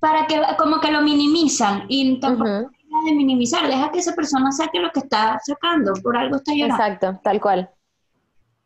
[0.00, 2.70] para que como que lo minimizan y tampoco
[3.04, 6.82] de minimizar, deja que esa persona saque lo que está sacando, por algo está llorando.
[6.82, 7.70] Exacto, tal cual.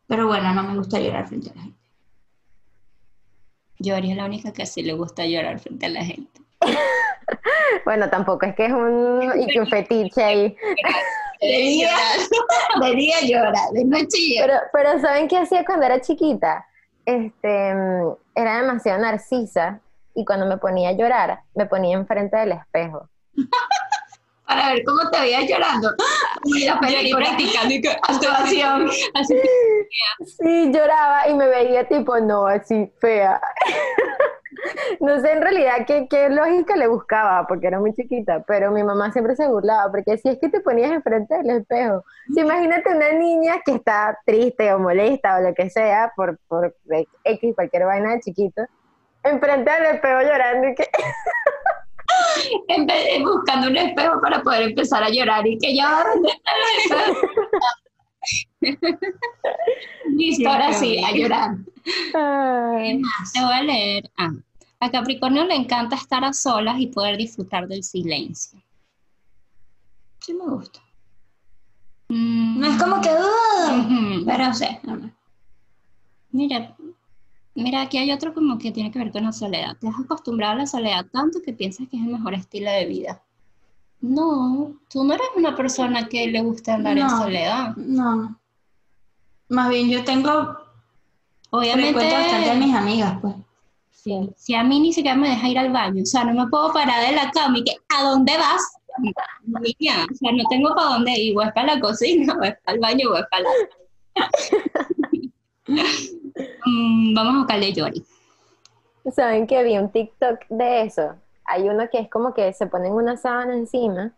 [0.07, 1.77] Pero bueno, no me gusta llorar frente a la gente.
[3.79, 6.41] Yori es la única que sí le gusta llorar frente a la gente.
[7.85, 10.55] bueno, tampoco es que es un, y un fetiche ahí.
[11.39, 14.63] De día, llora, de noche llora.
[14.73, 16.65] Pero, pero ¿saben qué hacía cuando era chiquita?
[17.07, 17.69] este,
[18.35, 19.79] era demasiado narcisa
[20.13, 23.09] y cuando me ponía a llorar, me ponía enfrente del espejo.
[24.47, 25.91] Para ver cómo te veías llorando.
[26.45, 28.89] Y la película practicando y actuación.
[30.25, 33.41] Sí, lloraba y me veía tipo, no, así fea.
[34.99, 38.83] no sé en realidad qué, qué, lógica le buscaba, porque era muy chiquita, pero mi
[38.83, 42.89] mamá siempre se burlaba, porque si es que te ponías enfrente del espejo, si imagínate
[42.89, 46.75] una niña que está triste o molesta o lo que sea por, por
[47.23, 48.63] X, cualquier vaina de chiquito,
[49.23, 50.89] enfrente del espejo llorando y que...
[53.23, 56.03] buscando un espejo para poder empezar a llorar y que ya
[60.15, 61.57] Listo, ahora sí, a llorar.
[61.83, 64.11] Te voy a leer.
[64.17, 64.31] Ah,
[64.79, 68.61] a Capricornio le encanta estar a solas y poder disfrutar del silencio.
[70.19, 70.81] Sí me gusta.
[72.09, 72.59] Mm.
[72.59, 74.79] No es como que, uh, pero sé.
[76.31, 76.75] Mira,
[77.63, 79.77] mira, aquí hay otro como que tiene que ver con la soledad.
[79.77, 82.85] Te has acostumbrado a la soledad tanto que piensas que es el mejor estilo de
[82.85, 83.23] vida.
[83.99, 87.75] No, tú no eres una persona que le gusta andar en soledad.
[87.75, 88.39] No.
[89.49, 90.55] Más bien yo tengo,
[91.49, 93.35] obviamente, bastante a mis amigas, pues.
[94.37, 96.71] Si a mí ni siquiera me deja ir al baño, o sea, no me puedo
[96.71, 98.61] parar de la cama y que, ¿a dónde vas?
[99.45, 102.55] Niña, o sea, no tengo para dónde ir, o es para la cocina, o es
[102.63, 103.49] para el baño, o es para la...
[106.65, 108.05] Mm, vamos a buscarle Yori.
[109.11, 111.15] ¿Saben que vi un TikTok de eso?
[111.45, 114.13] Hay uno que es como que se ponen una sábana encima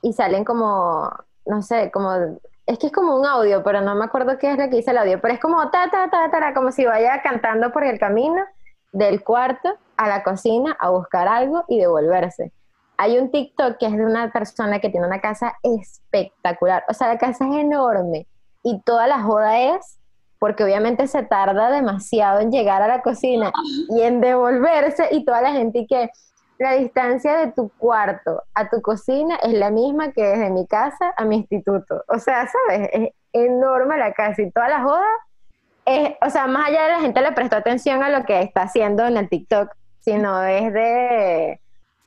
[0.00, 1.10] y salen como,
[1.46, 4.58] no sé, como es que es como un audio, pero no me acuerdo qué es
[4.58, 7.20] lo que dice el audio, pero es como ta ta ta ta, como si vaya
[7.22, 8.44] cantando por el camino
[8.92, 12.52] del cuarto a la cocina a buscar algo y devolverse.
[12.98, 16.84] Hay un TikTok que es de una persona que tiene una casa espectacular.
[16.88, 18.28] O sea, la casa es enorme
[18.62, 19.98] y toda la joda es
[20.42, 23.52] porque obviamente se tarda demasiado en llegar a la cocina
[23.88, 26.10] y en devolverse y toda la gente que
[26.58, 31.14] la distancia de tu cuarto a tu cocina es la misma que desde mi casa
[31.16, 32.02] a mi instituto.
[32.08, 32.88] O sea, ¿sabes?
[32.92, 35.06] Es enorme la casa y toda la joda
[35.86, 39.06] o sea, más allá de la gente le prestó atención a lo que está haciendo
[39.06, 41.60] en el TikTok, sino es de,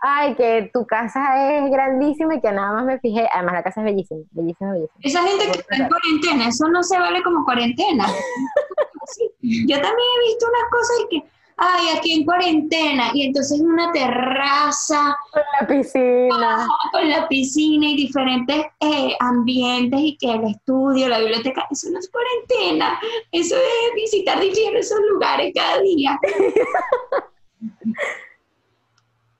[0.05, 3.81] ay, que tu casa es grandísima y que nada más me fijé, además la casa
[3.81, 4.99] es bellísima, bellísima, bellísima.
[5.01, 8.05] Esa gente que está en cuarentena, eso no se vale como cuarentena.
[9.41, 11.23] Yo también he visto unas cosas y que,
[11.57, 15.17] ay, aquí en cuarentena, y entonces una terraza.
[15.31, 16.67] Con la piscina.
[16.91, 21.97] con la piscina y diferentes eh, ambientes y que el estudio, la biblioteca, eso no
[21.97, 22.99] es cuarentena,
[23.31, 26.19] eso es visitar esos lugares cada día.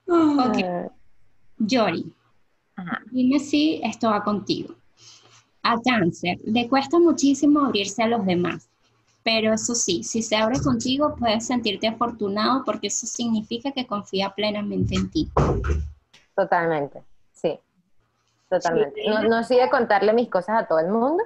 [0.06, 0.92] ok.
[1.58, 2.12] Yori,
[3.10, 4.74] dime si esto va contigo.
[5.62, 8.68] A cáncer le cuesta muchísimo abrirse a los demás
[9.26, 14.30] pero eso sí, si se abre contigo, puedes sentirte afortunado porque eso significa que confía
[14.30, 15.28] plenamente en ti.
[16.36, 17.58] Totalmente, sí.
[18.48, 19.00] Totalmente.
[19.08, 21.24] No, no soy de contarle mis cosas a todo el mundo,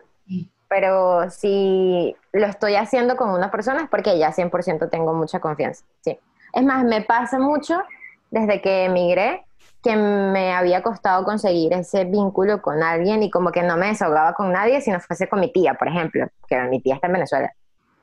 [0.66, 5.84] pero si lo estoy haciendo con una persona es porque ya 100% tengo mucha confianza.
[6.00, 6.18] Sí.
[6.54, 7.82] Es más, me pasa mucho
[8.30, 9.44] desde que emigré
[9.82, 14.34] que me había costado conseguir ese vínculo con alguien y como que no me desahogaba
[14.34, 17.14] con nadie si no fuese con mi tía, por ejemplo, que mi tía está en
[17.14, 17.52] Venezuela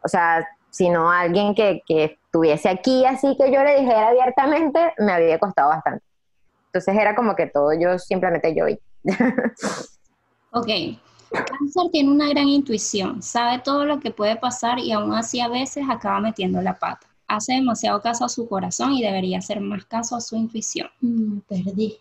[0.03, 5.11] o sea, sino alguien que, que estuviese aquí así que yo le dijera abiertamente, me
[5.11, 6.03] había costado bastante.
[6.67, 8.65] Entonces era como que todo yo simplemente yo.
[10.51, 10.67] ok.
[11.29, 15.49] Cáncer tiene una gran intuición, sabe todo lo que puede pasar y aún así a
[15.49, 17.06] veces acaba metiendo la pata.
[17.27, 20.89] Hace demasiado caso a su corazón y debería hacer más caso a su intuición.
[21.01, 21.97] Mm, perdí.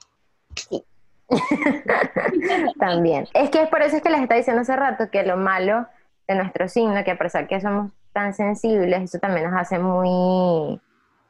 [0.54, 0.84] Sí.
[2.78, 3.26] También.
[3.34, 5.86] Es que es por eso es que les está diciendo hace rato que lo malo
[6.28, 10.80] de nuestro signo, que a pesar que somos tan sensibles, eso también nos hace muy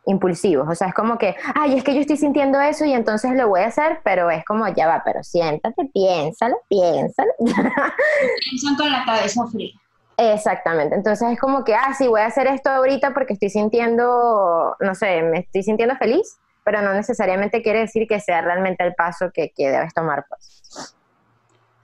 [0.06, 0.68] impulsivos.
[0.68, 3.48] O sea, es como que, ay, es que yo estoy sintiendo eso y entonces lo
[3.48, 7.32] voy a hacer, pero es como, ya va, pero siéntate, piénsalo, piénsalo.
[7.38, 9.74] Piensan con la cabeza fría.
[10.18, 14.74] Exactamente, entonces es como que, ah, sí, voy a hacer esto ahorita porque estoy sintiendo,
[14.80, 18.94] no sé, me estoy sintiendo feliz, pero no necesariamente quiere decir que sea realmente el
[18.94, 20.24] paso que, que debes tomar.
[20.28, 20.96] Pues.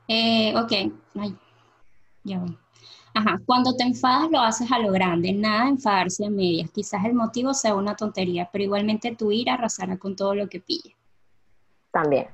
[0.09, 1.37] Eh, ok, Ay,
[2.25, 2.59] ya voy.
[3.15, 6.71] Ajá, cuando te enfadas lo haces a lo grande, nada enfadarse a medias.
[6.71, 10.61] Quizás el motivo sea una tontería, pero igualmente tu ira arrasará con todo lo que
[10.61, 10.97] pille.
[11.91, 12.29] También.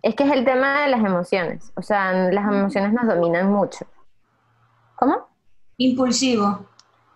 [0.00, 1.72] Es que es el tema de las emociones.
[1.76, 3.86] O sea, las emociones nos dominan mucho.
[4.96, 5.28] ¿Cómo?
[5.76, 6.66] Impulsivo.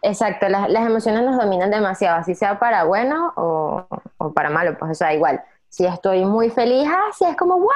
[0.02, 3.86] Exacto, las, emociones nos dominan demasiado, así sea para bueno o,
[4.18, 7.58] o para malo, pues o sea, igual si estoy muy feliz, así ah, es como,
[7.58, 7.68] ¡wow!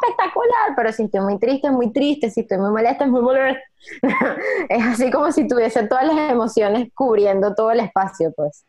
[0.00, 0.74] Espectacular.
[0.76, 2.30] Pero si estoy muy triste, es muy triste.
[2.30, 3.60] Si estoy muy molesta, es muy molesta.
[4.68, 8.64] es así como si tuviese todas las emociones cubriendo todo el espacio, pues.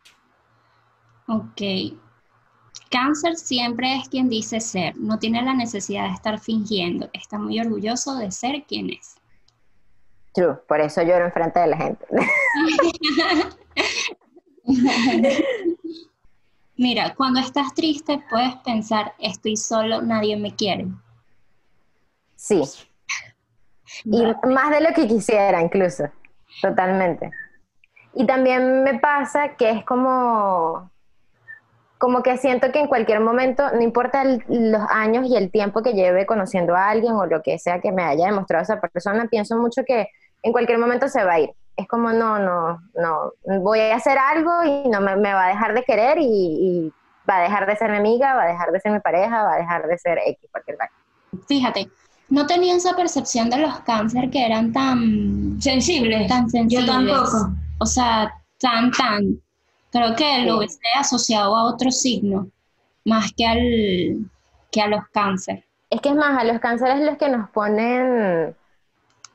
[1.27, 1.95] Ok.
[2.89, 4.97] Cáncer siempre es quien dice ser.
[4.97, 7.09] No tiene la necesidad de estar fingiendo.
[7.13, 9.15] Está muy orgulloso de ser quien es.
[10.33, 10.55] True.
[10.67, 12.05] Por eso lloro enfrente de la gente.
[16.77, 20.87] Mira, cuando estás triste puedes pensar, estoy solo, nadie me quiere.
[22.35, 22.61] Sí.
[24.05, 26.05] Y más de lo que quisiera incluso,
[26.61, 27.29] totalmente.
[28.15, 30.89] Y también me pasa que es como,
[31.97, 35.93] como que siento que en cualquier momento, no importa los años y el tiempo que
[35.93, 39.55] lleve conociendo a alguien o lo que sea que me haya demostrado esa persona, pienso
[39.57, 40.07] mucho que
[40.43, 41.51] en cualquier momento se va a ir
[41.81, 45.73] es como, no, no, no, voy a hacer algo y no me, va a dejar
[45.73, 46.91] de querer y,
[47.29, 49.53] va a dejar de ser mi amiga, va a dejar de ser mi pareja, va
[49.53, 50.89] a dejar de ser X, cualquier cosa.
[51.47, 51.87] Fíjate,
[52.29, 56.27] no tenía esa percepción de los cáncer que eran tan sensibles.
[56.27, 56.87] Tan sensibles.
[56.87, 57.51] Yo tampoco.
[57.79, 59.39] O sea, tan, tan.
[59.91, 62.47] Creo que lo hubiese asociado a otro signo,
[63.05, 64.25] más que al
[64.71, 65.63] que a los cáncer.
[65.91, 68.55] Es que es más, a los cánceres los que nos ponen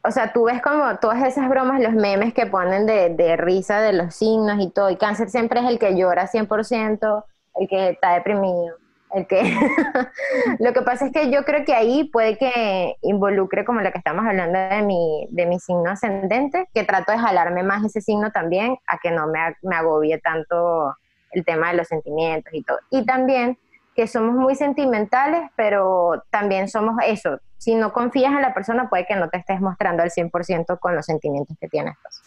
[0.06, 3.92] o sea, tú ves como todas esas bromas, los memes que ponen de, risa de
[3.92, 7.24] los signos y todo, y cáncer siempre es el que llora 100%,
[7.56, 8.76] el que está deprimido,
[9.12, 9.42] el que...
[10.60, 13.98] lo que pasa es que yo creo que ahí puede que involucre como lo que
[13.98, 18.30] estamos hablando de mi, de mi signo ascendente, que trato de jalarme más ese signo
[18.30, 20.94] también, a que no me, me agobie tanto
[21.32, 22.78] el tema de los sentimientos y todo.
[22.90, 23.58] Y también
[23.96, 27.40] que somos muy sentimentales, pero también somos eso.
[27.56, 30.94] Si no confías en la persona, puede que no te estés mostrando al 100% con
[30.94, 31.96] los sentimientos que tienes.
[32.02, 32.20] Pues.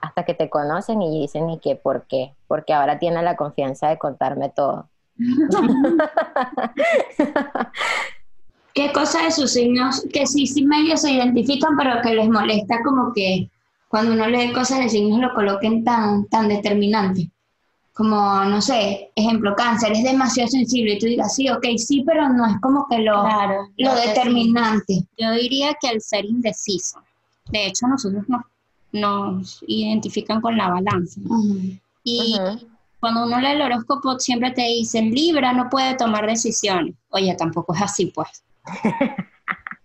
[0.00, 1.76] Hasta que te conocen y dicen, ¿y qué?
[1.76, 2.34] ¿Por qué?
[2.48, 4.88] Porque ahora tiene la confianza de contarme todo.
[8.72, 12.78] ¿Qué cosa de sus signos que sí, sí medio se identifican, pero que les molesta
[12.82, 13.50] como que
[13.88, 17.30] cuando uno lee cosas de signos lo coloquen tan, tan determinante?
[18.00, 22.30] Como, no sé, ejemplo, cáncer, es demasiado sensible y tú digas, sí, ok, sí, pero
[22.30, 23.28] no es como que lo,
[23.76, 25.04] lo determinante.
[25.18, 26.98] Yo diría que el ser indeciso.
[27.50, 28.40] De hecho, nosotros nos,
[28.92, 31.20] nos identifican con la balanza.
[32.02, 32.38] Y
[33.00, 36.94] cuando uno lee el horóscopo siempre te dicen, Libra no puede tomar decisiones.
[37.10, 38.42] Oye, tampoco es así, pues.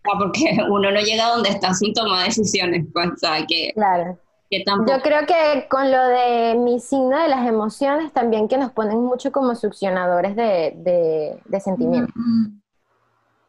[0.04, 4.18] Porque uno no llega a donde está sin tomar decisiones, pues, o sea, que, Claro.
[4.58, 4.98] Que tampoco...
[4.98, 9.02] Yo creo que con lo de mi signo de las emociones, también que nos ponen
[9.02, 12.14] mucho como succionadores de, de, de sentimientos.
[12.16, 12.60] Mm,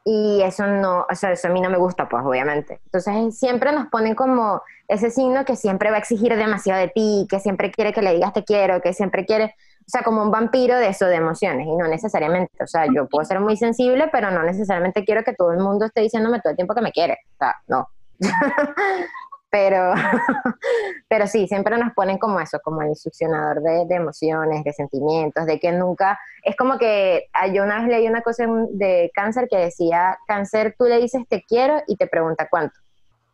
[0.05, 2.81] Y eso no, o sea, eso a mí no me gusta, pues, obviamente.
[2.87, 7.27] Entonces, siempre nos ponen como ese signo que siempre va a exigir demasiado de ti,
[7.29, 9.47] que siempre quiere que le digas te quiero, que siempre quiere,
[9.81, 13.09] o sea, como un vampiro de eso, de emociones, y no necesariamente, o sea, yo
[13.09, 16.53] puedo ser muy sensible, pero no necesariamente quiero que todo el mundo esté diciéndome todo
[16.53, 17.89] el tiempo que me quiere, o sea, no.
[19.57, 19.95] pero,
[21.09, 25.47] pero sí, siempre nos ponen como eso, como el succionador de, de emociones, de sentimientos,
[25.47, 29.49] de que nunca, es como que ah, yo una vez leí una cosa de cáncer
[29.51, 32.79] que decía, cáncer, tú le dices te quiero y te pregunta cuánto.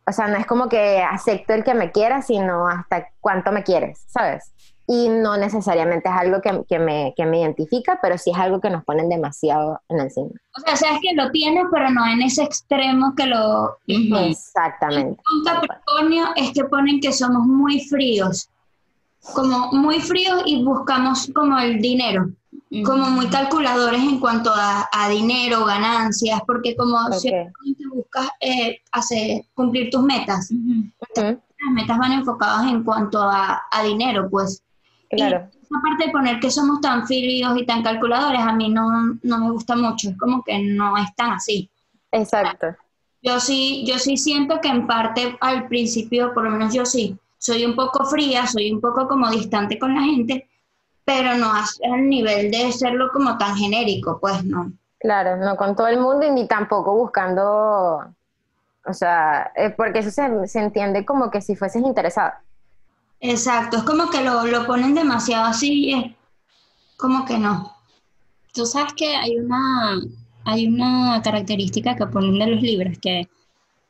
[0.07, 3.63] O sea, no es como que acepto el que me quiera, sino hasta cuánto me
[3.63, 4.53] quieres, ¿sabes?
[4.85, 8.59] Y no necesariamente es algo que, que me, que me identifica, pero sí es algo
[8.59, 10.31] que nos ponen demasiado en el signo.
[10.57, 13.77] O sea, sabes que lo tienes, pero no en ese extremo que lo...
[13.87, 15.21] Exactamente.
[15.23, 18.49] Con Capricornio es que ponen que somos muy fríos,
[19.33, 22.29] como muy fríos y buscamos como el dinero,
[22.85, 27.13] como muy calculadores en cuanto a, a dinero, ganancias, porque como Ok.
[27.13, 27.53] siempre
[27.93, 30.51] buscas eh, hacer, cumplir tus metas,
[31.15, 34.61] las metas van enfocadas en cuanto a, a dinero, pues.
[35.15, 35.49] Claro.
[35.53, 39.17] Y esa parte de poner que somos tan fríos y tan calculadores, a mí no,
[39.21, 41.69] no me gusta mucho, es como que no es tan así.
[42.11, 42.67] Exacto.
[43.21, 47.17] Yo sí, yo sí siento que en parte al principio, por lo menos yo sí,
[47.37, 50.49] soy un poco fría, soy un poco como distante con la gente,
[51.05, 54.71] pero no a- al nivel de serlo como tan genérico, pues no.
[54.99, 58.05] Claro, no con todo el mundo y ni tampoco buscando,
[58.85, 62.31] o sea, porque eso se, se entiende como que si fueses interesado.
[63.25, 66.11] Exacto, es como que lo, lo ponen demasiado así, y es
[66.97, 67.73] como que no.
[68.53, 70.01] Tú sabes que hay una,
[70.43, 73.29] hay una característica que ponen de los libros que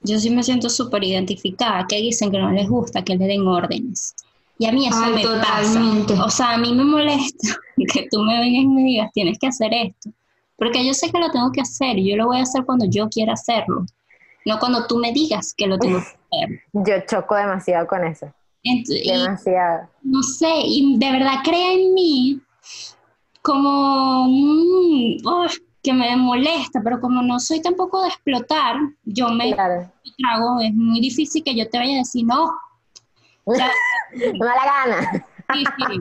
[0.02, 3.48] yo sí me siento súper identificada, que dicen que no les gusta que le den
[3.48, 4.14] órdenes.
[4.60, 6.14] Y a mí eso Ay, me totalmente.
[6.14, 6.26] pasa.
[6.26, 7.56] O sea, a mí me molesta
[7.92, 10.12] que tú me vengas y me digas, tienes que hacer esto.
[10.58, 12.86] Porque yo sé que lo tengo que hacer y yo lo voy a hacer cuando
[12.86, 13.88] yo quiera hacerlo.
[14.46, 16.62] No cuando tú me digas que lo tengo que hacer.
[16.74, 18.32] Yo choco demasiado con eso,
[18.64, 19.89] Y- demasiado.
[20.03, 22.41] no sé, y de verdad crea en mí
[23.41, 29.53] como un, uf, que me molesta, pero como no soy tampoco de explotar, yo me
[29.53, 32.49] Claro, trago, es muy difícil que yo te vaya a decir no.
[33.43, 33.70] O sea,
[34.39, 35.28] mala gana.
[35.53, 35.99] sí, sí,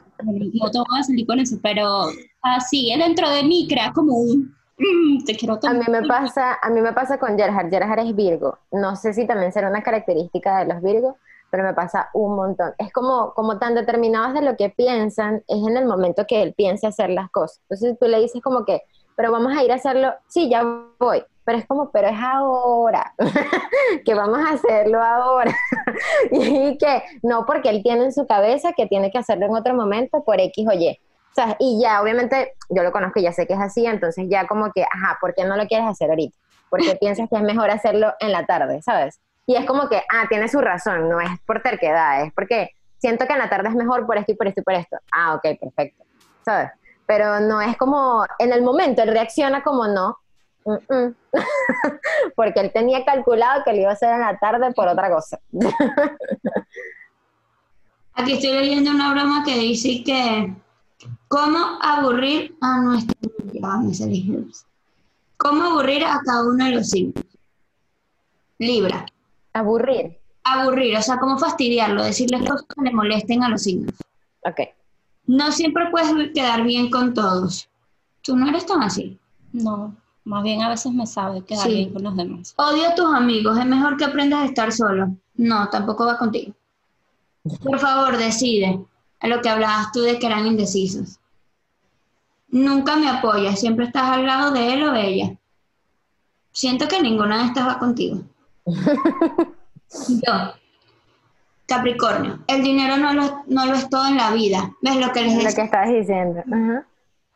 [0.55, 2.07] no te voy a salir con eso, pero
[2.43, 6.71] así, dentro de mí crea como un, mm, te quiero A mí me pasa, a
[6.71, 7.71] mí me pasa con Gerhard.
[7.71, 8.59] Gerhard es Virgo.
[8.71, 11.17] No sé si también será una característica de los Virgos,
[11.53, 12.73] pero me pasa un montón.
[12.79, 16.55] Es como, como tan determinados de lo que piensan, es en el momento que él
[16.55, 17.61] piensa hacer las cosas.
[17.69, 18.81] Entonces tú le dices como que,
[19.17, 20.65] pero vamos a ir a hacerlo, sí, ya
[20.99, 21.23] voy.
[21.45, 23.13] Pero es como, pero es ahora,
[24.07, 25.55] que vamos a hacerlo ahora.
[26.31, 29.75] y que no, porque él tiene en su cabeza que tiene que hacerlo en otro
[29.75, 30.89] momento por X o Y.
[30.89, 34.27] O sea, y ya, obviamente, yo lo conozco y ya sé que es así, entonces
[34.31, 36.35] ya como que, ajá, ¿por qué no lo quieres hacer ahorita?
[36.71, 39.21] Porque piensas que es mejor hacerlo en la tarde, ¿sabes?
[39.47, 43.27] Y es como que, ah, tiene su razón, no es por terquedad, es porque siento
[43.27, 44.97] que en la tarde es mejor por esto y por esto y por esto.
[45.13, 46.05] Ah, ok, perfecto,
[46.45, 46.71] ¿sabes?
[47.07, 50.19] Pero no es como, en el momento, él reacciona como no,
[52.37, 55.41] porque él tenía calculado que lo iba a hacer en la tarde por otra cosa.
[58.15, 60.55] Aquí estoy leyendo una broma que dice que
[61.29, 63.17] cómo aburrir a nuestro
[65.37, 67.25] cómo aburrir a cada uno de los signos.
[68.59, 69.07] Libra.
[69.53, 70.19] Aburrir.
[70.45, 73.95] Aburrir, o sea, cómo fastidiarlo, decirles cosas que le molesten a los signos.
[74.45, 74.61] Ok.
[75.27, 77.69] No siempre puedes quedar bien con todos.
[78.23, 79.19] Tú no eres tan así.
[79.53, 79.95] No,
[80.25, 81.75] más bien a veces me sabe quedar Sí.
[81.75, 82.55] bien con los demás.
[82.57, 85.15] Odio a tus amigos, es mejor que aprendas a estar solo.
[85.37, 86.53] No, tampoco va contigo.
[87.63, 88.85] Por favor, decide.
[89.21, 91.19] A lo que hablabas tú de que eran indecisos.
[92.49, 95.37] Nunca me apoyas, siempre estás al lado de él o ella.
[96.51, 98.21] Siento que ninguna de estas va contigo.
[98.67, 100.33] Yo,
[101.67, 104.73] Capricornio, el dinero no lo, no lo es todo en la vida.
[104.81, 106.41] ¿Ves lo que les Lo que estabas diciendo.
[106.41, 106.87] Ajá.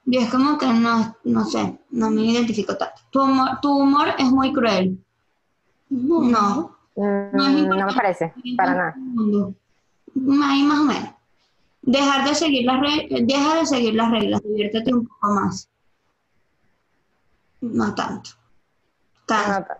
[0.04, 3.02] Yo es como que no, no sé, no me identifico tanto.
[3.10, 4.98] Tu humor, tu humor es muy cruel.
[5.90, 6.20] No.
[6.96, 8.94] No es Mm, no me parece, para nada.
[10.44, 11.10] Ahí más o menos.
[11.82, 15.68] Dejar de seguir las reglas, deja de seguir las reglas, diviértete un poco más.
[17.60, 18.30] No tanto.
[19.26, 19.74] Tanto.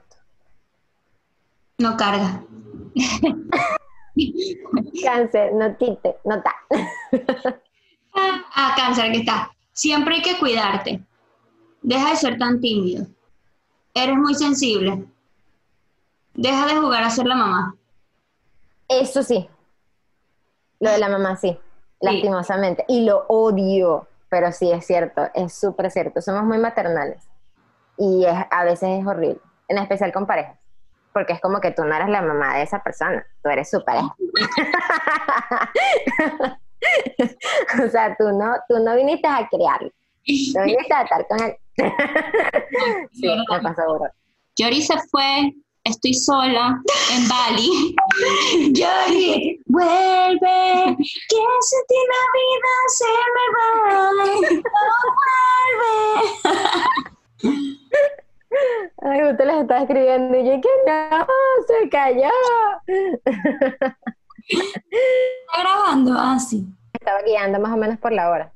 [1.79, 2.43] No carga.
[5.05, 6.43] Cáncer, no tite, no.
[8.14, 9.51] Ah, cáncer, que está.
[9.72, 11.05] Siempre hay que cuidarte.
[11.83, 13.07] Deja de ser tan tímido.
[13.93, 15.05] Eres muy sensible.
[16.33, 17.77] Deja de jugar a ser la mamá.
[18.89, 19.49] Eso sí.
[20.81, 21.59] Lo de la mamá, sí.
[22.01, 22.85] Lastimosamente.
[22.89, 24.09] Y lo odio.
[24.31, 25.29] Pero sí, es cierto.
[25.35, 26.22] Es súper cierto.
[26.22, 27.22] Somos muy maternales.
[27.99, 29.41] Y es, a veces es horrible.
[29.68, 30.59] En especial con parejas.
[31.17, 33.27] Porque es como que tú no eres la mamá de esa persona.
[33.43, 34.14] Tú eres su pareja.
[37.83, 39.89] o sea, tú no, tú no viniste a criarlo.
[40.27, 41.57] Tú viniste a estar con él.
[43.12, 44.11] sí, me pasó duro.
[44.59, 45.55] Yori se fue,
[45.85, 46.79] estoy sola
[47.11, 47.97] en Bali.
[48.75, 53.71] Yori, vuelve, que sin ti la vida se me va.
[54.53, 54.61] No
[57.43, 57.76] vuelve.
[59.02, 61.26] Ay, usted les está escribiendo y yo que no,
[61.66, 62.30] se cayó.
[64.48, 66.66] Está grabando así.
[66.92, 68.52] Estaba guiando más o menos por la hora.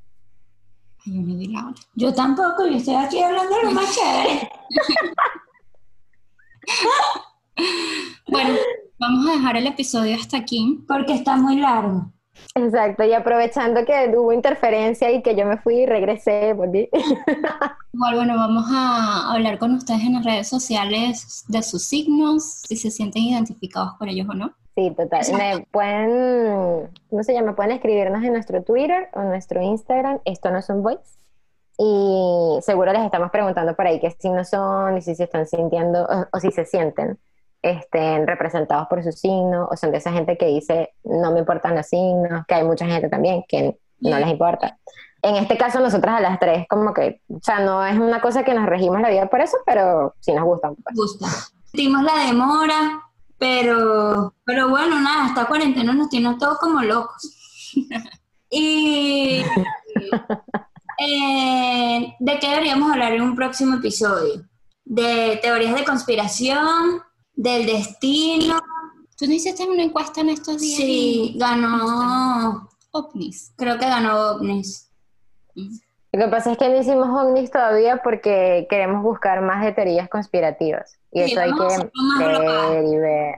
[1.07, 1.75] Ay, yo no vi la hora.
[1.95, 4.51] Yo tampoco, yo estoy aquí hablando de lo más chévere.
[8.29, 8.55] Bueno,
[8.99, 10.85] vamos a dejar el episodio hasta aquí.
[10.87, 12.13] Porque está muy largo.
[12.55, 16.89] Exacto, y aprovechando que hubo interferencia y que yo me fui y regresé, volví.
[17.93, 22.77] Igual, bueno, vamos a hablar con ustedes en las redes sociales de sus signos, si
[22.77, 24.53] se sienten identificados por ellos o no.
[24.75, 25.21] Sí, total.
[25.37, 27.55] Me pueden, ¿cómo se llama?
[27.55, 30.21] Pueden escribirnos en nuestro Twitter o nuestro Instagram.
[30.25, 31.19] Esto no es un voice.
[31.79, 36.05] Y seguro les estamos preguntando por ahí qué signos son y si se están sintiendo
[36.05, 37.19] o, o si se sienten
[37.63, 41.75] estén representados por su signo o son de esa gente que dice no me importan
[41.75, 44.79] los signos, que hay mucha gente también que no les importa.
[45.23, 48.43] En este caso, nosotras a las tres, como que, o sea, no es una cosa
[48.43, 50.75] que nos regimos la vida por eso, pero sí nos gustan.
[50.77, 50.97] Pues.
[50.97, 51.27] Gusta.
[51.67, 53.03] Sentimos la demora,
[53.39, 57.31] pero, pero bueno, nada, esta cuarentena nos tiene todos como locos.
[58.51, 59.43] y
[60.99, 64.43] eh, ¿de qué deberíamos hablar en un próximo episodio?
[64.85, 67.03] De teorías de conspiración,
[67.43, 68.59] del destino.
[69.17, 70.77] ¿Tú no hiciste una encuesta en estos días?
[70.77, 73.53] Sí, ganó, OVNIs.
[73.57, 74.91] creo que ganó OVNIs.
[76.13, 80.09] Lo que pasa es que no hicimos ovnis todavía porque queremos buscar más de teorías
[80.09, 80.99] conspirativas.
[81.13, 81.83] Y Sí, eso hay vamos a
[82.19, 83.35] que ver y ver.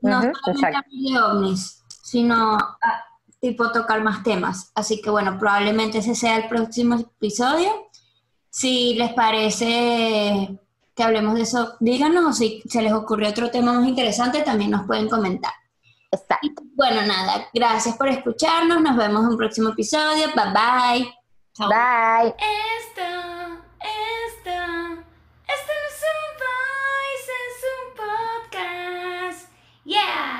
[0.00, 0.66] No Ujú, solamente exacto.
[0.66, 3.04] hablar de ovnis, sino ah,
[3.40, 4.70] tipo tocar más temas.
[4.74, 7.70] Así que bueno, probablemente ese sea el próximo episodio.
[8.50, 10.58] Si les parece
[10.96, 11.76] que hablemos de eso.
[11.78, 15.52] Díganos si se les ocurrió otro tema más interesante, también nos pueden comentar.
[16.10, 16.62] Exacto.
[16.74, 18.80] Bueno, nada, gracias por escucharnos.
[18.80, 20.28] Nos vemos en un próximo episodio.
[20.34, 21.14] Bye bye.
[21.58, 22.34] Bye.
[22.38, 23.02] esto
[23.80, 24.50] esto
[25.48, 29.52] esto no es un país, es un podcast.
[29.84, 30.35] Yeah.